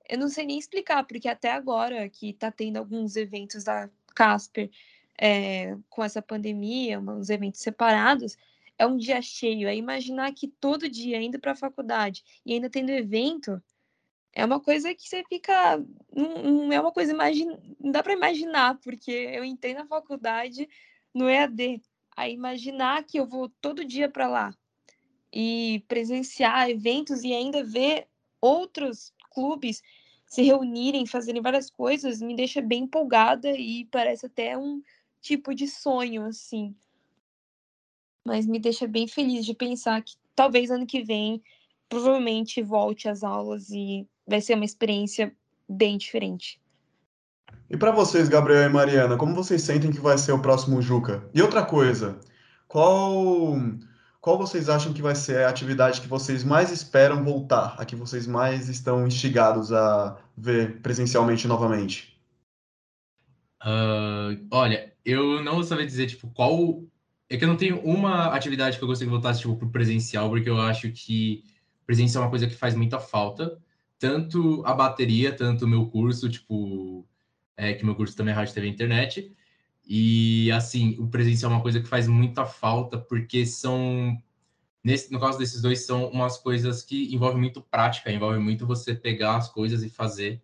Eu 0.09 0.17
não 0.17 0.27
sei 0.27 0.45
nem 0.45 0.59
explicar, 0.59 1.05
porque 1.05 1.29
até 1.29 1.51
agora 1.51 2.09
que 2.09 2.31
está 2.31 2.51
tendo 2.51 2.77
alguns 2.77 3.15
eventos 3.15 3.63
da 3.63 3.89
Casper 4.13 4.69
é, 5.17 5.77
com 5.89 6.03
essa 6.03 6.21
pandemia, 6.21 6.99
uns 6.99 7.29
eventos 7.29 7.61
separados, 7.61 8.37
é 8.77 8.85
um 8.85 8.97
dia 8.97 9.21
cheio. 9.21 9.67
É 9.67 9.75
imaginar 9.75 10.33
que 10.33 10.47
todo 10.47 10.89
dia 10.89 11.21
indo 11.21 11.39
para 11.39 11.53
a 11.53 11.55
faculdade 11.55 12.23
e 12.45 12.53
ainda 12.53 12.69
tendo 12.69 12.89
evento, 12.89 13.61
é 14.33 14.43
uma 14.43 14.59
coisa 14.59 14.93
que 14.93 15.07
você 15.07 15.23
fica. 15.29 15.77
Não, 16.11 16.43
não 16.43 16.73
é 16.73 16.79
uma 16.81 16.91
coisa 16.91 17.13
imagina, 17.13 17.57
não 17.79 17.91
dá 17.91 18.01
para 18.03 18.13
imaginar, 18.13 18.79
porque 18.79 19.11
eu 19.11 19.45
entrei 19.45 19.73
na 19.73 19.85
faculdade 19.85 20.67
no 21.13 21.29
EAD. 21.29 21.81
A 22.15 22.29
imaginar 22.29 23.03
que 23.03 23.19
eu 23.19 23.25
vou 23.25 23.49
todo 23.61 23.85
dia 23.85 24.07
para 24.07 24.27
lá 24.27 24.55
e 25.33 25.83
presenciar 25.87 26.69
eventos 26.69 27.23
e 27.23 27.33
ainda 27.33 27.63
ver 27.63 28.07
outros 28.39 29.11
clubes 29.31 29.81
se 30.27 30.43
reunirem, 30.43 31.05
fazerem 31.05 31.41
várias 31.41 31.69
coisas, 31.69 32.21
me 32.21 32.35
deixa 32.35 32.61
bem 32.61 32.83
empolgada 32.83 33.51
e 33.51 33.85
parece 33.85 34.25
até 34.25 34.57
um 34.57 34.81
tipo 35.21 35.53
de 35.53 35.67
sonho, 35.67 36.25
assim. 36.25 36.75
Mas 38.25 38.45
me 38.45 38.59
deixa 38.59 38.87
bem 38.87 39.07
feliz 39.07 39.45
de 39.45 39.53
pensar 39.53 40.01
que 40.03 40.15
talvez 40.35 40.71
ano 40.71 40.85
que 40.85 41.03
vem 41.03 41.41
provavelmente 41.89 42.61
volte 42.61 43.07
às 43.07 43.23
aulas 43.23 43.69
e 43.69 44.07
vai 44.25 44.41
ser 44.41 44.55
uma 44.55 44.65
experiência 44.65 45.35
bem 45.69 45.97
diferente. 45.97 46.59
E 47.73 47.77
para 47.77 47.89
vocês, 47.89 48.29
Gabriel 48.29 48.69
e 48.69 48.69
Mariana, 48.69 49.17
como 49.17 49.33
vocês 49.33 49.63
sentem 49.63 49.91
que 49.91 49.99
vai 49.99 50.15
ser 50.15 50.31
o 50.31 50.37
próximo 50.37 50.79
Juca? 50.79 51.27
E 51.33 51.41
outra 51.41 51.65
coisa, 51.65 52.19
qual 52.67 53.57
qual 54.21 54.37
vocês 54.37 54.69
acham 54.69 54.93
que 54.93 55.01
vai 55.01 55.15
ser 55.15 55.39
a 55.39 55.49
atividade 55.49 55.99
que 55.99 56.07
vocês 56.07 56.43
mais 56.43 56.71
esperam 56.71 57.23
voltar, 57.23 57.73
a 57.79 57.83
que 57.83 57.95
vocês 57.95 58.27
mais 58.27 58.69
estão 58.69 59.07
instigados 59.07 59.73
a 59.73 60.15
ver 60.37 60.81
presencialmente 60.83 61.47
novamente? 61.47 62.15
Uh, 63.63 64.37
olha, 64.51 64.93
eu 65.03 65.43
não 65.43 65.63
saber 65.63 65.87
dizer 65.87 66.05
tipo 66.05 66.27
qual 66.27 66.83
é 67.27 67.37
que 67.37 67.43
eu 67.43 67.49
não 67.49 67.57
tenho 67.57 67.81
uma 67.81 68.27
atividade 68.35 68.77
que 68.77 68.83
eu 68.83 68.87
gostaria 68.87 69.09
de 69.09 69.19
voltar 69.19 69.35
tipo 69.35 69.55
pro 69.55 69.71
presencial, 69.71 70.29
porque 70.29 70.47
eu 70.47 70.61
acho 70.61 70.91
que 70.91 71.43
presencial 71.87 72.21
é 72.21 72.25
uma 72.27 72.29
coisa 72.29 72.45
que 72.45 72.53
faz 72.53 72.75
muita 72.75 72.99
falta, 72.99 73.57
tanto 73.97 74.61
a 74.63 74.75
bateria, 74.75 75.35
tanto 75.35 75.65
o 75.65 75.67
meu 75.67 75.87
curso, 75.87 76.29
tipo 76.29 77.03
é, 77.57 77.73
que 77.73 77.85
meu 77.85 77.95
curso 77.95 78.15
também 78.15 78.33
é 78.33 78.35
rádio, 78.35 78.53
TV 78.53 78.67
e 78.67 78.69
internet. 78.69 79.35
E, 79.85 80.51
assim, 80.51 80.95
o 80.99 81.07
presencial 81.07 81.51
é 81.51 81.55
uma 81.55 81.61
coisa 81.61 81.81
que 81.81 81.87
faz 81.87 82.07
muita 82.07 82.45
falta, 82.45 82.97
porque 82.97 83.45
são, 83.45 84.17
nesse, 84.83 85.11
no 85.11 85.19
caso 85.19 85.37
desses 85.37 85.61
dois, 85.61 85.85
são 85.85 86.09
umas 86.09 86.37
coisas 86.37 86.83
que 86.83 87.13
envolvem 87.13 87.41
muito 87.41 87.61
prática, 87.61 88.11
envolve 88.11 88.39
muito 88.39 88.65
você 88.65 88.95
pegar 88.95 89.37
as 89.37 89.49
coisas 89.49 89.83
e 89.83 89.89
fazer. 89.89 90.41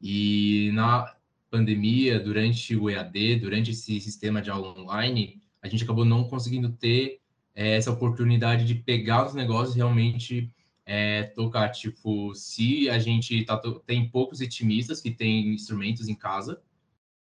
E 0.00 0.70
na 0.74 1.14
pandemia, 1.50 2.20
durante 2.20 2.76
o 2.76 2.90
EAD, 2.90 3.36
durante 3.36 3.70
esse 3.70 4.00
sistema 4.00 4.42
de 4.42 4.50
aula 4.50 4.78
online, 4.78 5.40
a 5.62 5.68
gente 5.68 5.84
acabou 5.84 6.04
não 6.04 6.24
conseguindo 6.24 6.70
ter 6.70 7.20
é, 7.54 7.76
essa 7.76 7.90
oportunidade 7.90 8.66
de 8.66 8.74
pegar 8.74 9.26
os 9.26 9.34
negócios 9.34 9.74
e 9.74 9.78
realmente 9.78 10.52
é, 10.86 11.24
tocar, 11.24 11.68
tipo, 11.70 12.32
se 12.34 12.88
a 12.88 12.98
gente 12.98 13.44
tá, 13.44 13.60
tem 13.84 14.08
poucos 14.08 14.38
ritmistas 14.38 15.00
que 15.00 15.10
tem 15.10 15.48
instrumentos 15.48 16.08
em 16.08 16.14
casa, 16.14 16.62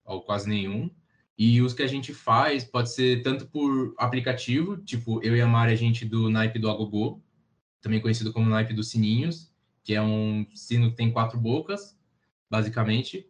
ou 0.04 0.22
quase 0.22 0.48
nenhum, 0.48 0.88
e 1.36 1.60
os 1.60 1.74
que 1.74 1.82
a 1.82 1.86
gente 1.86 2.14
faz 2.14 2.64
pode 2.64 2.92
ser 2.92 3.22
tanto 3.22 3.46
por 3.48 3.94
aplicativo, 3.98 4.76
tipo, 4.78 5.22
eu 5.22 5.36
e 5.36 5.40
a 5.40 5.46
Mari, 5.46 5.72
a 5.72 5.76
gente 5.76 6.04
do 6.04 6.30
naipe 6.30 6.58
do 6.58 6.70
Agogô, 6.70 7.20
também 7.80 8.00
conhecido 8.00 8.32
como 8.32 8.48
naipe 8.48 8.72
dos 8.72 8.90
sininhos, 8.90 9.52
que 9.82 9.94
é 9.94 10.02
um 10.02 10.46
sino 10.54 10.90
que 10.90 10.96
tem 10.96 11.12
quatro 11.12 11.38
bocas, 11.38 11.96
basicamente. 12.50 13.28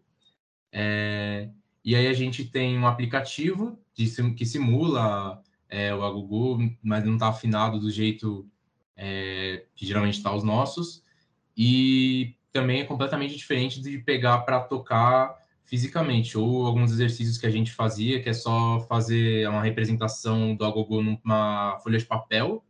É, 0.71 1.51
e 1.85 1.95
aí 1.95 2.07
a 2.07 2.13
gente 2.13 2.45
tem 2.45 2.79
um 2.79 2.87
aplicativo 2.87 3.79
de, 3.95 4.07
que 4.35 4.45
simula 4.45 5.43
é, 5.69 5.95
o 5.95 6.03
Agogô, 6.03 6.59
mas 6.83 7.05
não 7.05 7.15
está 7.15 7.29
afinado 7.29 7.79
do 7.79 7.91
jeito 7.91 8.51
é, 8.99 9.65
que 9.75 9.87
geralmente 9.87 10.19
está 10.19 10.35
os 10.35 10.43
nossos, 10.43 11.03
e 11.57 12.37
também 12.53 12.81
é 12.81 12.85
completamente 12.85 13.37
diferente 13.37 13.81
de 13.81 13.99
pegar 13.99 14.39
para 14.39 14.61
tocar 14.61 15.39
fisicamente, 15.65 16.37
ou 16.37 16.67
alguns 16.67 16.91
exercícios 16.91 17.39
que 17.39 17.47
a 17.47 17.51
gente 17.51 17.73
fazia, 17.73 18.21
que 18.23 18.29
é 18.29 18.33
só 18.33 18.81
fazer 18.89 19.49
uma 19.49 19.63
representação 19.63 20.57
do 20.57 20.65
agogô 20.65 21.03
numa 21.03 21.79
folha 21.83 21.99
de 21.99 22.07
papel, 22.07 22.65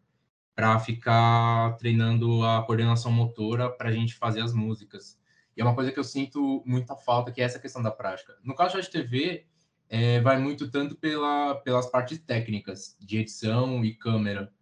para 0.54 0.78
ficar 0.80 1.76
treinando 1.76 2.44
a 2.44 2.62
coordenação 2.64 3.12
motora 3.12 3.70
para 3.70 3.88
a 3.88 3.92
gente 3.92 4.16
fazer 4.16 4.40
as 4.40 4.52
músicas. 4.52 5.16
E 5.56 5.61
é 5.61 5.64
uma 5.64 5.75
coisa 5.75 5.92
que 5.92 5.99
eu 5.99 6.04
sinto 6.04 6.62
muita 6.66 6.97
falta, 6.97 7.30
que 7.30 7.40
é 7.40 7.44
essa 7.44 7.61
questão 7.61 7.80
da 7.80 7.92
prática. 7.92 8.37
No 8.42 8.56
caso 8.56 8.80
de 8.80 8.90
TV, 8.90 9.47
é, 9.88 10.20
vai 10.20 10.37
muito 10.38 10.68
tanto 10.68 10.97
pela, 10.97 11.54
pelas 11.56 11.87
partes 11.87 12.18
técnicas, 12.18 12.97
de 13.00 13.18
edição 13.18 13.85
e 13.85 13.94
câmera, 13.94 14.52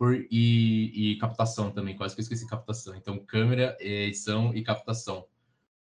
por, 0.00 0.14
e, 0.30 1.12
e, 1.12 1.18
captação 1.18 1.70
também, 1.70 1.94
quase 1.94 2.14
que 2.14 2.22
eu 2.22 2.22
esqueci 2.22 2.48
captação. 2.48 2.96
Então, 2.96 3.18
câmera, 3.18 3.76
edição 3.78 4.50
e 4.54 4.62
captação. 4.62 5.26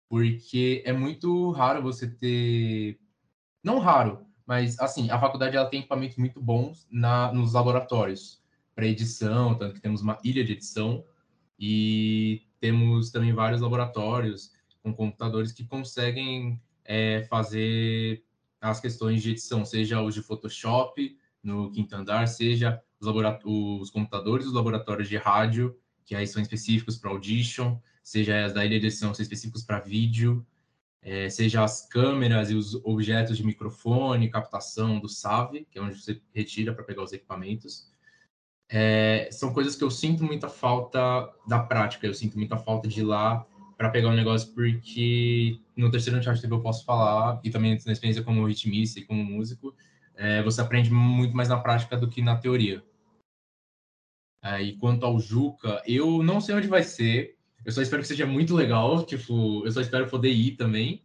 Porque 0.08 0.82
é 0.84 0.92
muito 0.92 1.52
raro 1.52 1.80
você 1.80 2.10
ter. 2.10 2.98
Não 3.62 3.78
raro, 3.78 4.26
mas 4.44 4.76
assim, 4.80 5.08
a 5.08 5.20
faculdade 5.20 5.56
ela 5.56 5.70
tem 5.70 5.78
equipamentos 5.78 6.16
muito 6.16 6.40
bons 6.40 6.84
na, 6.90 7.32
nos 7.32 7.52
laboratórios 7.52 8.42
para 8.74 8.88
edição, 8.88 9.54
tanto 9.54 9.74
que 9.74 9.80
temos 9.80 10.02
uma 10.02 10.18
ilha 10.24 10.44
de 10.44 10.52
edição 10.52 11.04
e 11.56 12.42
temos 12.58 13.12
também 13.12 13.32
vários 13.32 13.60
laboratórios 13.60 14.52
com 14.82 14.92
computadores 14.92 15.52
que 15.52 15.64
conseguem 15.64 16.60
é, 16.84 17.22
fazer 17.30 18.24
as 18.60 18.80
questões 18.80 19.22
de 19.22 19.30
edição, 19.30 19.64
seja 19.64 20.02
os 20.02 20.12
de 20.12 20.22
Photoshop 20.22 21.16
no 21.40 21.70
quinto 21.70 21.94
andar, 21.94 22.26
seja 22.26 22.82
os, 23.00 23.08
os 23.80 23.90
computadores 23.90 24.46
dos 24.46 24.54
laboratórios 24.54 25.08
de 25.08 25.16
rádio, 25.16 25.76
que 26.04 26.14
aí 26.14 26.26
são 26.26 26.40
específicos 26.40 26.96
para 26.96 27.10
audition, 27.10 27.78
seja 28.02 28.44
as 28.44 28.52
da 28.52 28.64
edição, 28.64 29.14
são 29.14 29.22
específicos 29.22 29.62
para 29.62 29.80
vídeo. 29.80 30.46
é, 31.02 31.30
seja 31.30 31.62
as 31.64 31.86
câmeras 31.88 32.50
e 32.50 32.54
os 32.54 32.74
objetos 32.84 33.36
de 33.36 33.44
microfone, 33.44 34.30
captação 34.30 34.98
do 34.98 35.08
SAV, 35.08 35.66
que 35.70 35.78
é 35.78 35.82
onde 35.82 35.94
você 36.00 36.20
retira 36.34 36.74
para 36.74 36.84
pegar 36.84 37.02
os 37.02 37.12
equipamentos. 37.12 37.90
É, 38.68 39.28
são 39.32 39.52
coisas 39.52 39.74
que 39.76 39.82
eu 39.84 39.90
sinto 39.90 40.22
muita 40.24 40.48
falta 40.48 41.32
da 41.46 41.58
prática, 41.60 42.06
eu 42.06 42.12
sinto 42.14 42.36
muita 42.36 42.56
falta 42.58 42.86
de 42.88 43.00
ir 43.00 43.04
lá 43.04 43.46
para 43.76 43.90
pegar 43.90 44.08
um 44.08 44.14
negócio, 44.14 44.52
porque 44.54 45.60
no 45.76 45.90
terceiro 45.90 46.18
Uncharted 46.18 46.50
eu 46.50 46.60
posso 46.60 46.84
falar, 46.84 47.40
e 47.44 47.50
também 47.50 47.78
na 47.86 47.92
experiência 47.92 48.22
como 48.22 48.46
ritmista 48.46 48.98
e 48.98 49.04
como 49.04 49.24
músico, 49.24 49.74
é, 50.16 50.42
você 50.42 50.60
aprende 50.60 50.90
muito 50.90 51.34
mais 51.34 51.48
na 51.48 51.58
prática 51.58 51.96
do 51.96 52.08
que 52.08 52.20
na 52.20 52.36
teoria. 52.36 52.84
É, 54.42 54.62
e 54.62 54.76
quanto 54.76 55.04
ao 55.04 55.18
Juca, 55.18 55.82
eu 55.86 56.22
não 56.22 56.40
sei 56.40 56.54
onde 56.54 56.68
vai 56.68 56.82
ser, 56.82 57.36
eu 57.64 57.72
só 57.72 57.82
espero 57.82 58.02
que 58.02 58.08
seja 58.08 58.26
muito 58.26 58.54
legal, 58.54 59.04
tipo, 59.04 59.64
eu 59.66 59.72
só 59.72 59.80
espero 59.80 60.08
poder 60.08 60.30
ir 60.30 60.56
também. 60.56 61.04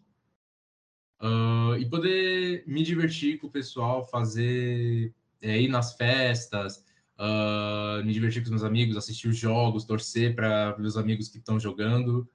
Uh, 1.21 1.77
e 1.79 1.85
poder 1.89 2.63
me 2.67 2.83
divertir 2.83 3.39
com 3.39 3.47
o 3.47 3.51
pessoal, 3.51 4.07
fazer, 4.09 5.13
é, 5.41 5.59
ir 5.61 5.69
nas 5.69 5.95
festas, 5.95 6.83
uh, 7.17 8.03
me 8.03 8.13
divertir 8.13 8.41
com 8.41 8.45
os 8.45 8.51
meus 8.51 8.63
amigos, 8.63 8.97
assistir 8.97 9.29
os 9.29 9.37
jogos, 9.37 9.85
torcer 9.85 10.35
para 10.35 10.77
meus 10.77 10.97
amigos 10.97 11.29
que 11.29 11.37
estão 11.37 11.59
jogando 11.59 12.29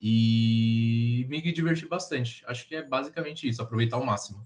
e 0.00 1.26
me 1.28 1.40
divertir 1.52 1.88
bastante. 1.88 2.44
Acho 2.46 2.66
que 2.66 2.74
é 2.74 2.82
basicamente 2.82 3.48
isso, 3.48 3.62
aproveitar 3.62 3.96
ao 3.96 4.04
máximo. 4.04 4.44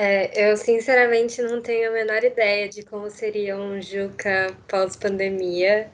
É, 0.00 0.48
eu 0.48 0.56
sinceramente 0.56 1.42
não 1.42 1.60
tenho 1.60 1.88
a 1.90 1.92
menor 1.92 2.22
ideia 2.22 2.68
de 2.68 2.84
como 2.84 3.10
seria 3.10 3.56
um 3.56 3.82
Juca 3.82 4.56
pós-pandemia. 4.68 5.90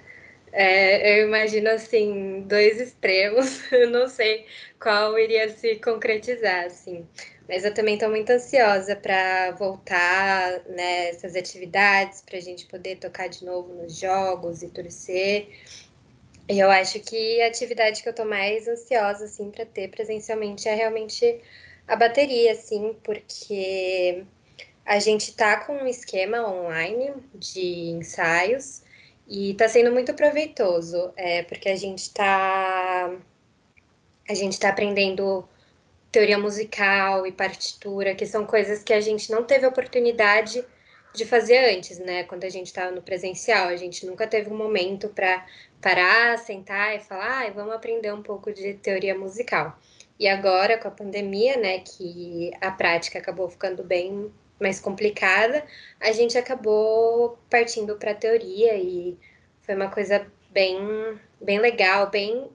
É, 0.53 1.21
eu 1.21 1.27
imagino 1.27 1.71
assim 1.71 2.43
dois 2.47 2.79
extremos. 2.79 3.63
Eu 3.73 3.89
não 3.91 4.07
sei 4.07 4.45
qual 4.79 5.19
iria 5.19 5.49
se 5.49 5.77
concretizar, 5.77 6.67
assim. 6.67 7.09
Mas 7.49 7.65
eu 7.65 7.73
também 7.73 7.95
estou 7.95 8.11
muito 8.11 8.29
ansiosa 8.31 8.95
para 8.95 9.53
voltar 9.53 10.63
nessas 10.69 11.33
né, 11.33 11.41
atividades, 11.41 12.21
para 12.21 12.37
a 12.37 12.43
gente 12.43 12.67
poder 12.67 12.97
tocar 12.97 13.29
de 13.29 13.43
novo 13.45 13.73
nos 13.73 13.99
jogos 13.99 14.63
e 14.63 14.69
torcer. 14.69 15.49
E 16.49 16.59
eu 16.59 16.71
acho 16.71 17.01
que 17.01 17.41
a 17.41 17.47
atividade 17.49 18.03
que 18.03 18.09
eu 18.09 18.13
estou 18.13 18.27
mais 18.27 18.69
ansiosa 18.69 19.25
assim 19.25 19.51
para 19.51 19.65
ter 19.65 19.89
presencialmente 19.89 20.69
é 20.69 20.75
realmente 20.75 21.41
a 21.87 21.97
bateria, 21.97 22.53
assim, 22.53 22.97
porque 23.03 24.25
a 24.85 24.99
gente 24.99 25.31
está 25.31 25.59
com 25.61 25.75
um 25.75 25.87
esquema 25.87 26.49
online 26.49 27.15
de 27.35 27.91
ensaios 27.91 28.83
e 29.27 29.53
está 29.53 29.69
sendo 29.69 29.93
muito 29.93 30.15
proveitoso, 30.15 31.13
é, 31.17 31.43
porque 31.43 31.69
a 31.69 31.77
gente 31.77 32.01
está 32.01 33.15
a 34.29 34.35
gente 34.35 34.53
está 34.53 34.71
aprendendo 34.71 35.47
teoria 36.11 36.39
musical 36.39 37.27
e 37.27 37.33
partitura, 37.33 38.15
que 38.15 38.27
são 38.27 38.47
coisas 38.47 38.83
que 38.83 38.93
a 38.93 39.01
gente 39.01 39.31
não 39.31 39.45
teve 39.45 39.67
oportunidade 39.67 40.65
de 41.15 41.25
fazer 41.25 41.77
antes, 41.77 41.99
né? 41.99 42.25
Quando 42.25 42.45
a 42.45 42.49
gente 42.49 42.67
estava 42.67 42.91
no 42.91 43.03
presencial, 43.03 43.69
a 43.69 43.77
gente 43.77 44.07
nunca 44.07 44.27
teve 44.27 44.51
um 44.51 44.57
momento 44.57 45.09
para 45.09 45.47
parar, 45.81 46.39
sentar 46.39 46.97
e 46.97 47.01
falar, 47.01 47.47
ah, 47.47 47.51
vamos 47.51 47.75
aprender 47.75 48.13
um 48.13 48.23
pouco 48.23 48.53
de 48.53 48.75
teoria 48.75 49.17
musical. 49.17 49.79
E 50.25 50.27
agora, 50.27 50.79
com 50.79 50.89
a 50.89 50.91
pandemia, 50.91 51.59
né, 51.59 51.81
que 51.81 52.51
a 52.59 52.71
prática 52.71 53.19
acabou 53.19 53.47
ficando 53.47 53.85
bem 53.85 54.33
mais 54.59 54.81
complicada, 54.81 55.63
a 56.01 56.13
gente 56.13 56.39
acabou 56.39 57.39
partindo 57.51 57.95
para 57.97 58.13
a 58.13 58.15
teoria 58.15 58.75
e 58.75 59.19
foi 59.61 59.75
uma 59.75 59.91
coisa 59.91 60.27
bem, 60.49 60.79
bem 61.39 61.59
legal, 61.59 62.09
bem, 62.09 62.49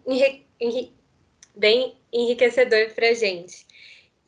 enri, 0.59 0.91
bem 1.55 1.95
enriquecedor 2.11 2.89
para 2.95 3.09
a 3.09 3.13
gente. 3.13 3.67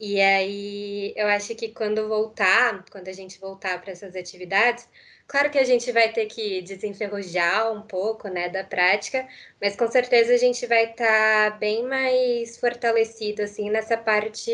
E 0.02 0.20
aí, 0.20 1.14
eu 1.16 1.28
acho 1.28 1.56
que 1.56 1.70
quando 1.70 2.08
voltar, 2.10 2.84
quando 2.92 3.08
a 3.08 3.14
gente 3.14 3.40
voltar 3.40 3.80
para 3.82 3.92
essas 3.92 4.16
atividades, 4.16 4.90
Claro 5.32 5.50
que 5.50 5.58
a 5.58 5.64
gente 5.64 5.90
vai 5.94 6.12
ter 6.12 6.26
que 6.26 6.62
desenferrujar 6.62 7.72
um 7.72 7.82
pouco, 7.82 8.28
né, 8.28 8.50
da 8.50 8.66
prática, 8.66 9.26
mas 9.62 9.78
com 9.78 9.88
certeza 9.90 10.34
a 10.34 10.38
gente 10.38 10.68
vai 10.68 10.92
estar 10.92 11.52
tá 11.52 11.58
bem 11.58 11.86
mais 11.88 12.58
fortalecido, 12.58 13.42
assim, 13.42 13.70
nessa 13.70 13.96
parte 13.96 14.52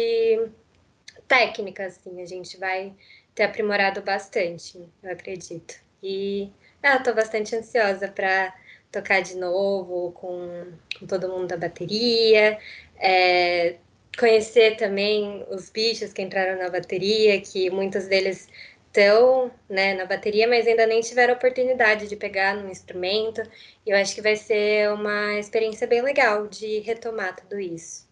técnica, 1.28 1.88
assim, 1.88 2.22
a 2.22 2.28
gente 2.28 2.58
vai 2.60 2.94
ter 3.34 3.46
aprimorado 3.46 4.04
bastante, 4.04 4.80
eu 5.02 5.12
acredito. 5.12 5.82
E, 6.04 6.52
ah, 6.84 7.00
tô 7.00 7.12
bastante 7.12 7.56
ansiosa 7.56 8.08
para 8.08 8.54
tocar 8.92 9.22
de 9.24 9.36
novo 9.36 10.12
com, 10.12 10.74
com 11.00 11.08
todo 11.08 11.28
mundo 11.28 11.48
da 11.48 11.58
bateria, 11.58 12.60
é, 12.98 13.78
conhecer 14.18 14.76
também 14.78 15.46
os 15.50 15.70
bichos 15.70 16.12
que 16.12 16.22
entraram 16.22 16.62
na 16.62 16.70
bateria, 16.70 17.40
que 17.40 17.70
muitos 17.70 18.08
deles 18.08 18.48
estão 18.88 19.52
né, 19.70 19.94
na 19.94 20.06
bateria, 20.06 20.48
mas 20.48 20.66
ainda 20.66 20.88
nem 20.88 21.02
tiveram 21.02 21.36
oportunidade 21.36 22.08
de 22.08 22.16
pegar 22.16 22.56
no 22.56 22.70
instrumento. 22.70 23.42
E 23.86 23.92
eu 23.92 23.98
acho 23.98 24.16
que 24.16 24.22
vai 24.22 24.36
ser 24.36 24.92
uma 24.92 25.34
experiência 25.36 25.86
bem 25.86 26.02
legal 26.02 26.48
de 26.48 26.80
retomar 26.80 27.36
tudo 27.36 27.60
isso. 27.60 28.08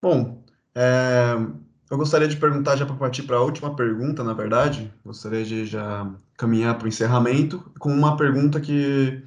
Bom, 0.00 0.42
é, 0.74 1.34
eu 1.90 1.96
gostaria 1.98 2.28
de 2.28 2.36
perguntar 2.36 2.76
já 2.76 2.86
para 2.86 2.96
partir 2.96 3.24
para 3.24 3.36
a 3.36 3.42
última 3.42 3.76
pergunta, 3.76 4.24
na 4.24 4.32
verdade. 4.32 4.92
Gostaria 5.04 5.44
de 5.44 5.66
já 5.66 6.10
caminhar 6.36 6.76
para 6.78 6.86
o 6.86 6.88
encerramento 6.88 7.70
com 7.78 7.90
uma 7.90 8.16
pergunta 8.16 8.60
que 8.60 9.22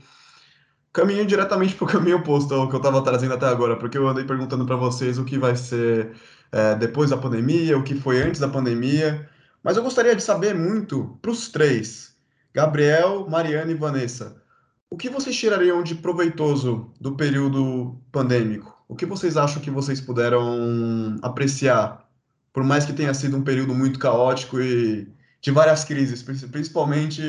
caminha 0.93 1.25
diretamente 1.25 1.75
para 1.75 1.85
o 1.85 1.87
caminho 1.91 2.17
oposto 2.17 2.53
ao 2.53 2.67
que 2.67 2.75
eu 2.75 2.79
estava 2.79 3.03
trazendo 3.03 3.33
até 3.33 3.47
agora, 3.47 3.77
porque 3.77 3.97
eu 3.97 4.07
andei 4.07 4.23
perguntando 4.23 4.65
para 4.65 4.75
vocês 4.75 5.17
o 5.17 5.25
que 5.25 5.37
vai 5.37 5.55
ser 5.55 6.11
é, 6.51 6.75
depois 6.75 7.09
da 7.09 7.17
pandemia, 7.17 7.77
o 7.77 7.83
que 7.83 7.95
foi 7.95 8.21
antes 8.21 8.39
da 8.39 8.47
pandemia. 8.47 9.29
Mas 9.63 9.77
eu 9.77 9.83
gostaria 9.83 10.15
de 10.15 10.23
saber 10.23 10.55
muito 10.55 11.17
para 11.21 11.31
os 11.31 11.49
três, 11.49 12.15
Gabriel, 12.53 13.27
Mariana 13.29 13.71
e 13.71 13.75
Vanessa, 13.75 14.41
o 14.89 14.97
que 14.97 15.09
vocês 15.09 15.35
tirariam 15.35 15.83
de 15.83 15.95
proveitoso 15.95 16.91
do 16.99 17.15
período 17.15 18.01
pandêmico? 18.11 18.75
O 18.87 18.95
que 18.95 19.05
vocês 19.05 19.37
acham 19.37 19.61
que 19.61 19.69
vocês 19.69 20.01
puderam 20.01 21.17
apreciar, 21.21 22.09
por 22.51 22.63
mais 22.63 22.85
que 22.85 22.93
tenha 22.93 23.13
sido 23.13 23.37
um 23.37 23.43
período 23.43 23.75
muito 23.75 23.99
caótico 23.99 24.59
e 24.59 25.07
de 25.41 25.51
várias 25.51 25.83
crises, 25.85 26.23
principalmente, 26.23 27.21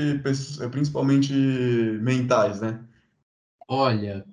principalmente 0.71 1.33
mentais, 2.01 2.61
né? 2.61 2.81
Olha, 3.73 4.27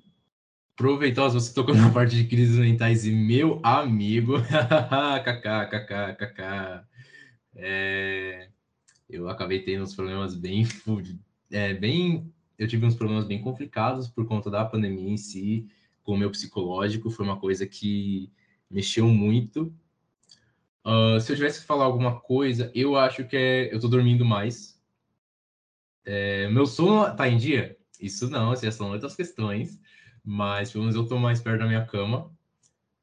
proveitoso, 0.75 1.39
você 1.39 1.53
tocou 1.53 1.75
na 1.75 1.91
parte 1.93 2.15
de 2.15 2.27
crises 2.27 2.57
mentais 2.57 3.05
e 3.05 3.11
meu 3.11 3.59
amigo, 3.61 4.33
kaká. 5.23 6.87
É, 7.53 8.49
eu 9.07 9.29
acabei 9.29 9.61
tendo 9.61 9.83
uns 9.83 9.93
problemas 9.93 10.33
bem, 10.33 10.65
é, 11.51 11.71
bem. 11.75 12.33
Eu 12.57 12.67
tive 12.67 12.83
uns 12.87 12.95
problemas 12.95 13.25
bem 13.25 13.39
complicados 13.39 14.07
por 14.07 14.25
conta 14.25 14.49
da 14.49 14.65
pandemia 14.65 15.11
em 15.11 15.17
si, 15.17 15.67
com 16.01 16.15
o 16.15 16.17
meu 16.17 16.31
psicológico. 16.31 17.11
Foi 17.11 17.23
uma 17.23 17.39
coisa 17.39 17.67
que 17.67 18.31
mexeu 18.67 19.07
muito. 19.07 19.71
Uh, 20.83 21.19
se 21.21 21.31
eu 21.31 21.35
tivesse 21.35 21.59
que 21.61 21.67
falar 21.67 21.85
alguma 21.85 22.19
coisa, 22.21 22.71
eu 22.73 22.97
acho 22.97 23.23
que 23.27 23.37
é, 23.37 23.71
eu 23.71 23.79
tô 23.79 23.87
dormindo 23.87 24.25
mais. 24.25 24.81
É, 26.03 26.49
meu 26.49 26.65
sono 26.65 27.15
tá 27.15 27.29
em 27.29 27.37
dia? 27.37 27.77
Isso 27.99 28.29
não, 28.29 28.53
essas 28.53 28.75
são 28.75 28.91
outras 28.91 29.15
questões. 29.15 29.79
Mas 30.23 30.71
pelo 30.71 30.83
menos 30.83 30.95
eu 30.95 31.07
tô 31.07 31.17
mais 31.17 31.41
perto 31.41 31.59
da 31.59 31.67
minha 31.67 31.85
cama. 31.85 32.31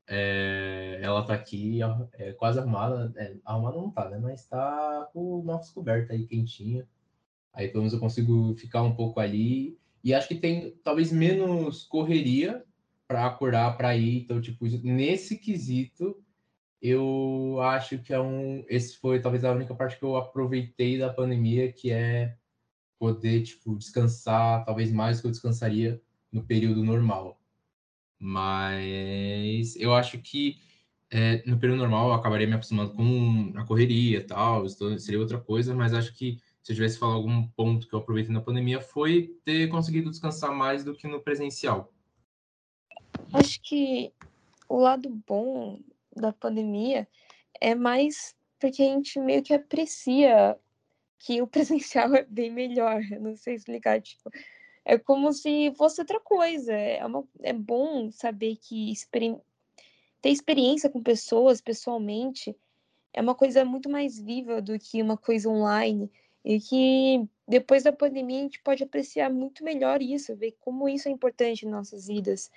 É, 0.07 0.98
ela 1.02 1.24
tá 1.24 1.35
aqui 1.35 1.80
é, 2.14 2.33
quase 2.33 2.59
arrumada. 2.59 3.12
É, 3.16 3.37
arrumada 3.44 3.76
não 3.78 3.90
tá, 3.90 4.09
né? 4.11 4.18
Mas 4.18 4.46
tá 4.46 5.09
com 5.12 5.40
o 5.40 5.42
móveis 5.42 5.70
coberto 5.70 6.12
aí, 6.12 6.26
quentinha. 6.26 6.87
Aí 7.52 7.68
pelo 7.68 7.80
menos 7.83 7.94
eu 7.94 8.00
consigo 8.00 8.54
ficar 8.57 8.83
um 8.83 8.94
pouco 8.94 9.20
ali. 9.20 9.78
E 10.02 10.12
acho 10.12 10.28
que 10.28 10.35
tem 10.35 10.72
talvez 10.85 11.11
menos 11.11 11.85
correria 11.85 12.62
para 13.09 13.26
acordar 13.26 13.76
para 13.76 13.96
ir. 13.96 14.22
Então, 14.22 14.40
tipo, 14.40 14.66
nesse 14.83 15.38
quesito, 15.38 16.22
eu 16.83 17.59
acho 17.62 17.98
que 17.98 18.12
é 18.12 18.20
um. 18.20 18.64
Esse 18.68 18.98
foi 18.98 19.20
talvez 19.20 19.44
a 19.44 19.52
única 19.52 19.74
parte 19.74 19.98
que 19.98 20.04
eu 20.04 20.16
aproveitei 20.16 20.98
da 20.98 21.12
pandemia, 21.12 21.72
que 21.72 21.90
é 21.90 22.37
poder, 22.98 23.42
tipo, 23.42 23.76
descansar, 23.76 24.64
talvez 24.64 24.92
mais 24.92 25.16
do 25.16 25.22
que 25.22 25.26
eu 25.28 25.33
descansaria 25.33 26.00
no 26.33 26.42
período 26.42 26.83
normal. 26.83 27.40
Mas 28.18 29.76
eu 29.76 29.94
acho 29.94 30.18
que 30.18 30.59
é, 31.11 31.42
no 31.46 31.59
período 31.59 31.78
normal 31.78 32.09
eu 32.09 32.14
acabaria 32.14 32.46
me 32.46 32.54
acostumando 32.54 32.92
com 32.94 33.52
a 33.57 33.64
correria 33.64 34.18
e 34.18 34.24
tal, 34.24 34.68
seria 34.68 35.20
outra 35.20 35.38
coisa, 35.38 35.74
mas 35.74 35.94
acho 35.94 36.14
que 36.14 36.38
se 36.62 36.72
eu 36.72 36.76
tivesse 36.76 36.98
falar 36.98 37.14
algum 37.14 37.46
ponto 37.48 37.87
que 37.87 37.94
eu 37.94 37.98
aproveitei 37.98 38.33
na 38.33 38.40
pandemia 38.40 38.80
foi 38.80 39.38
ter 39.44 39.68
conseguido 39.68 40.11
descansar 40.11 40.52
mais 40.52 40.83
do 40.83 40.94
que 40.94 41.07
no 41.07 41.20
presencial. 41.20 41.92
Acho 43.33 43.61
que 43.62 44.12
o 44.68 44.78
lado 44.78 45.11
bom 45.26 45.78
da 46.16 46.33
pandemia 46.33 47.07
é 47.61 47.74
mais 47.74 48.35
porque 48.59 48.83
a 48.83 48.87
gente 48.87 49.20
meio 49.20 49.42
que 49.42 49.52
aprecia 49.52 50.57
que 51.25 51.41
o 51.41 51.47
presencial 51.49 52.15
é 52.15 52.23
bem 52.25 52.51
melhor. 52.51 53.01
não 53.21 53.35
sei 53.35 53.55
explicar, 53.55 54.01
tipo, 54.01 54.31
é 54.85 54.99
como 54.99 55.33
se 55.33 55.73
fosse 55.77 56.01
outra 56.01 56.21
coisa. 56.21 56.73
É, 56.73 57.05
uma, 57.05 57.27
é 57.43 57.53
bom 57.53 58.11
saber 58.11 58.57
que 58.57 58.93
ter 60.21 60.31
experiência 60.31 60.91
com 60.91 61.03
pessoas 61.03 61.61
pessoalmente 61.61 62.55
é 63.13 63.21
uma 63.21 63.35
coisa 63.35 63.65
muito 63.65 63.89
mais 63.89 64.19
viva 64.19 64.61
do 64.61 64.79
que 64.79 65.01
uma 65.01 65.17
coisa 65.17 65.49
online 65.49 66.11
e 66.45 66.61
que 66.61 67.27
depois 67.47 67.85
da 67.85 67.93
pandemia 67.93 68.41
a 68.41 68.43
gente 68.43 68.61
pode 68.63 68.83
apreciar 68.83 69.31
muito 69.31 69.65
melhor 69.65 70.03
isso, 70.03 70.35
ver 70.37 70.57
como 70.61 70.89
isso 70.89 71.09
é 71.09 71.13
importante 71.13 71.65
em 71.65 71.71
nossas 71.71 72.09
vidas. 72.09 72.51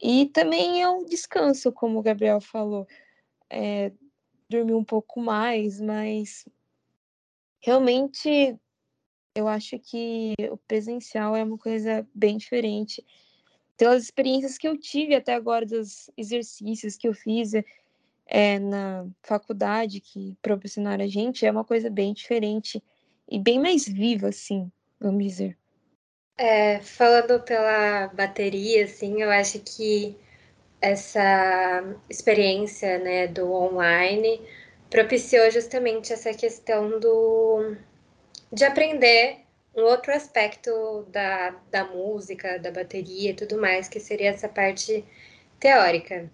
E 0.00 0.26
também 0.26 0.82
é 0.82 0.88
um 0.88 1.04
descanso, 1.04 1.70
como 1.70 1.98
o 1.98 2.02
Gabriel 2.02 2.40
falou, 2.40 2.86
é, 3.50 3.92
dormir 4.48 4.74
um 4.74 4.84
pouco 4.84 5.20
mais, 5.20 5.78
mas 5.78 6.46
realmente 7.60 8.56
eu 9.34 9.46
acho 9.46 9.78
que 9.78 10.34
o 10.50 10.56
presencial 10.56 11.36
é 11.36 11.44
uma 11.44 11.58
coisa 11.58 12.06
bem 12.14 12.36
diferente. 12.36 13.04
Pelas 13.76 14.02
experiências 14.02 14.58
que 14.58 14.68
eu 14.68 14.76
tive 14.76 15.14
até 15.14 15.34
agora, 15.34 15.64
dos 15.64 16.10
exercícios 16.16 16.96
que 16.96 17.08
eu 17.08 17.14
fiz 17.14 17.52
é, 18.26 18.58
na 18.58 19.06
faculdade, 19.22 20.00
que 20.00 20.36
proporcionaram 20.42 21.04
a 21.04 21.08
gente, 21.08 21.46
é 21.46 21.50
uma 21.50 21.64
coisa 21.64 21.88
bem 21.88 22.12
diferente 22.12 22.82
e 23.28 23.38
bem 23.38 23.58
mais 23.58 23.86
viva, 23.86 24.28
assim, 24.28 24.70
vamos 24.98 25.24
dizer. 25.24 25.56
É, 26.36 26.80
falando 26.80 27.40
pela 27.42 28.08
bateria, 28.08 28.84
assim, 28.84 29.22
eu 29.22 29.30
acho 29.30 29.60
que 29.60 30.16
essa 30.80 31.96
experiência 32.08 32.98
né, 32.98 33.26
do 33.26 33.52
online 33.52 34.40
propiciou 34.90 35.50
justamente 35.50 36.12
essa 36.12 36.34
questão 36.34 36.98
do 36.98 37.76
de 38.52 38.64
aprender 38.64 39.38
um 39.74 39.82
outro 39.82 40.12
aspecto 40.12 41.04
da, 41.10 41.54
da 41.70 41.84
música, 41.84 42.58
da 42.58 42.72
bateria 42.72 43.30
e 43.30 43.34
tudo 43.34 43.60
mais, 43.60 43.88
que 43.88 44.00
seria 44.00 44.30
essa 44.30 44.48
parte 44.48 45.04
teórica. 45.60 46.28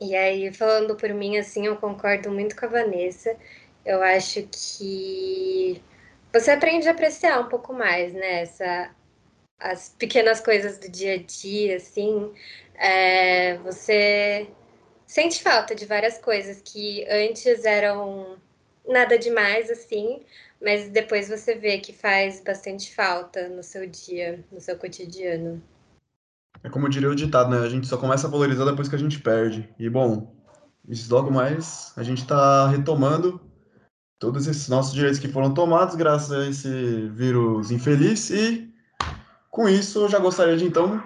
E 0.00 0.14
aí, 0.14 0.52
falando 0.52 0.96
por 0.96 1.10
mim, 1.14 1.38
assim, 1.38 1.66
eu 1.66 1.76
concordo 1.76 2.30
muito 2.30 2.56
com 2.56 2.66
a 2.66 2.68
Vanessa. 2.68 3.36
Eu 3.84 4.02
acho 4.02 4.46
que 4.52 5.82
você 6.32 6.50
aprende 6.52 6.88
a 6.88 6.92
apreciar 6.92 7.40
um 7.40 7.48
pouco 7.48 7.72
mais, 7.72 8.12
né? 8.12 8.42
Essa, 8.42 8.94
as 9.58 9.90
pequenas 9.90 10.40
coisas 10.40 10.78
do 10.78 10.88
dia 10.90 11.14
a 11.14 11.18
dia, 11.18 11.76
assim. 11.76 12.32
É, 12.74 13.56
você 13.58 14.48
sente 15.10 15.42
falta 15.42 15.74
de 15.74 15.86
várias 15.86 16.18
coisas 16.18 16.62
que 16.64 17.04
antes 17.10 17.64
eram 17.64 18.36
nada 18.88 19.18
demais, 19.18 19.68
assim, 19.68 20.20
mas 20.62 20.88
depois 20.88 21.28
você 21.28 21.56
vê 21.56 21.78
que 21.78 21.92
faz 21.92 22.40
bastante 22.40 22.94
falta 22.94 23.48
no 23.48 23.60
seu 23.60 23.88
dia, 23.88 24.44
no 24.52 24.60
seu 24.60 24.78
cotidiano. 24.78 25.60
É 26.62 26.70
como 26.70 26.88
diria 26.88 27.10
o 27.10 27.14
ditado, 27.16 27.50
né? 27.50 27.58
A 27.58 27.68
gente 27.68 27.88
só 27.88 27.96
começa 27.96 28.28
a 28.28 28.30
valorizar 28.30 28.64
depois 28.64 28.88
que 28.88 28.94
a 28.94 28.98
gente 28.98 29.18
perde. 29.18 29.68
E, 29.80 29.90
bom, 29.90 30.32
logo 31.08 31.30
mais 31.32 31.92
a 31.96 32.04
gente 32.04 32.22
está 32.22 32.68
retomando 32.68 33.40
todos 34.16 34.46
esses 34.46 34.68
nossos 34.68 34.94
direitos 34.94 35.18
que 35.18 35.26
foram 35.26 35.52
tomados 35.52 35.96
graças 35.96 36.30
a 36.30 36.48
esse 36.48 37.08
vírus 37.08 37.72
infeliz. 37.72 38.30
E, 38.30 38.72
com 39.50 39.68
isso, 39.68 40.02
eu 40.02 40.08
já 40.08 40.20
gostaria 40.20 40.56
de, 40.56 40.64
então, 40.64 41.02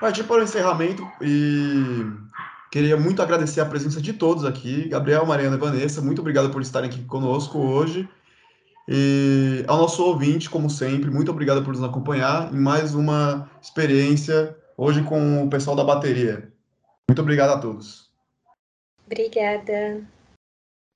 partir 0.00 0.24
para 0.24 0.42
o 0.42 0.44
encerramento 0.44 1.02
e 1.22 2.27
queria 2.70 2.96
muito 2.96 3.22
agradecer 3.22 3.60
a 3.60 3.66
presença 3.66 4.00
de 4.00 4.12
todos 4.12 4.44
aqui. 4.44 4.88
Gabriel, 4.88 5.26
Mariana 5.26 5.56
e 5.56 5.58
Vanessa, 5.58 6.00
muito 6.00 6.20
obrigado 6.20 6.50
por 6.50 6.62
estarem 6.62 6.88
aqui 6.88 7.02
conosco 7.04 7.58
hoje. 7.58 8.08
E 8.88 9.64
ao 9.66 9.76
nosso 9.76 10.02
ouvinte, 10.02 10.48
como 10.48 10.70
sempre, 10.70 11.10
muito 11.10 11.30
obrigado 11.30 11.62
por 11.62 11.74
nos 11.74 11.82
acompanhar 11.82 12.52
em 12.54 12.58
mais 12.58 12.94
uma 12.94 13.50
experiência 13.60 14.56
hoje 14.76 15.02
com 15.02 15.44
o 15.44 15.50
pessoal 15.50 15.76
da 15.76 15.84
bateria. 15.84 16.50
Muito 17.08 17.20
obrigado 17.20 17.50
a 17.50 17.58
todos. 17.58 18.10
Obrigada. 19.04 20.06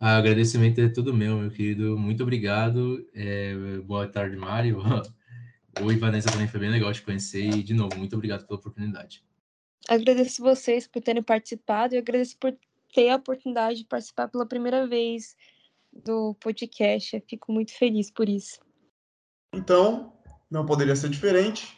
Ah, 0.01 0.17
agradecimento 0.17 0.81
é 0.81 0.89
tudo 0.89 1.15
meu, 1.15 1.39
meu 1.39 1.51
querido. 1.51 1.99
Muito 1.99 2.23
obrigado. 2.23 3.07
É, 3.15 3.55
boa 3.85 4.07
tarde, 4.07 4.37
Mário. 4.37 4.83
Oi, 5.81 5.97
Vanessa, 5.97 6.31
também 6.31 6.49
foi 6.49 6.61
bem 6.61 6.71
legal 6.71 6.93
te 6.93 7.03
conhecer. 7.03 7.45
E, 7.45 7.63
de 7.63 7.73
novo, 7.73 7.97
muito 7.97 8.15
obrigado 8.15 8.47
pela 8.47 8.59
oportunidade. 8.59 9.23
Agradeço 9.89 10.43
vocês 10.43 10.87
por 10.87 11.03
terem 11.03 11.23
participado 11.23 11.95
e 11.95 11.99
agradeço 11.99 12.37
por 12.39 12.57
ter 12.93 13.11
a 13.11 13.17
oportunidade 13.17 13.79
de 13.79 13.85
participar 13.85 14.29
pela 14.29 14.47
primeira 14.47 14.87
vez 14.87 15.37
do 15.93 16.35
podcast. 16.35 17.17
Eu 17.17 17.23
fico 17.29 17.53
muito 17.53 17.73
feliz 17.73 18.11
por 18.11 18.29
isso. 18.29 18.61
Então, 19.53 20.13
não 20.51 20.65
poderia 20.65 20.97
ser 20.97 21.11
diferente. 21.11 21.77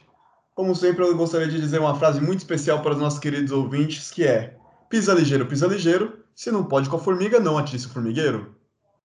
Como 0.55 0.75
sempre, 0.75 1.03
eu 1.05 1.17
gostaria 1.17 1.49
de 1.49 1.61
dizer 1.61 1.81
uma 1.81 1.99
frase 1.99 2.21
muito 2.21 2.41
especial 2.41 2.83
para 2.83 2.93
os 2.93 2.99
nossos 2.99 3.19
queridos 3.19 3.51
ouvintes, 3.51 4.11
que 4.11 4.25
é: 4.25 4.57
pisa 4.89 5.15
ligeiro, 5.15 5.47
pisa 5.47 5.67
ligeiro. 5.67 6.25
Se 6.35 6.51
não 6.51 6.65
pode 6.65 6.89
com 6.89 6.97
a 6.97 7.01
formiga, 7.01 7.41
não 7.41 7.59
atiça 7.59 7.89
o 7.89 7.91
formigueiro. 7.91 8.57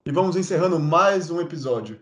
E 0.05 0.11
vamos 0.11 0.35
encerrando 0.35 0.79
mais 0.79 1.29
um 1.29 1.39
episódio. 1.39 1.99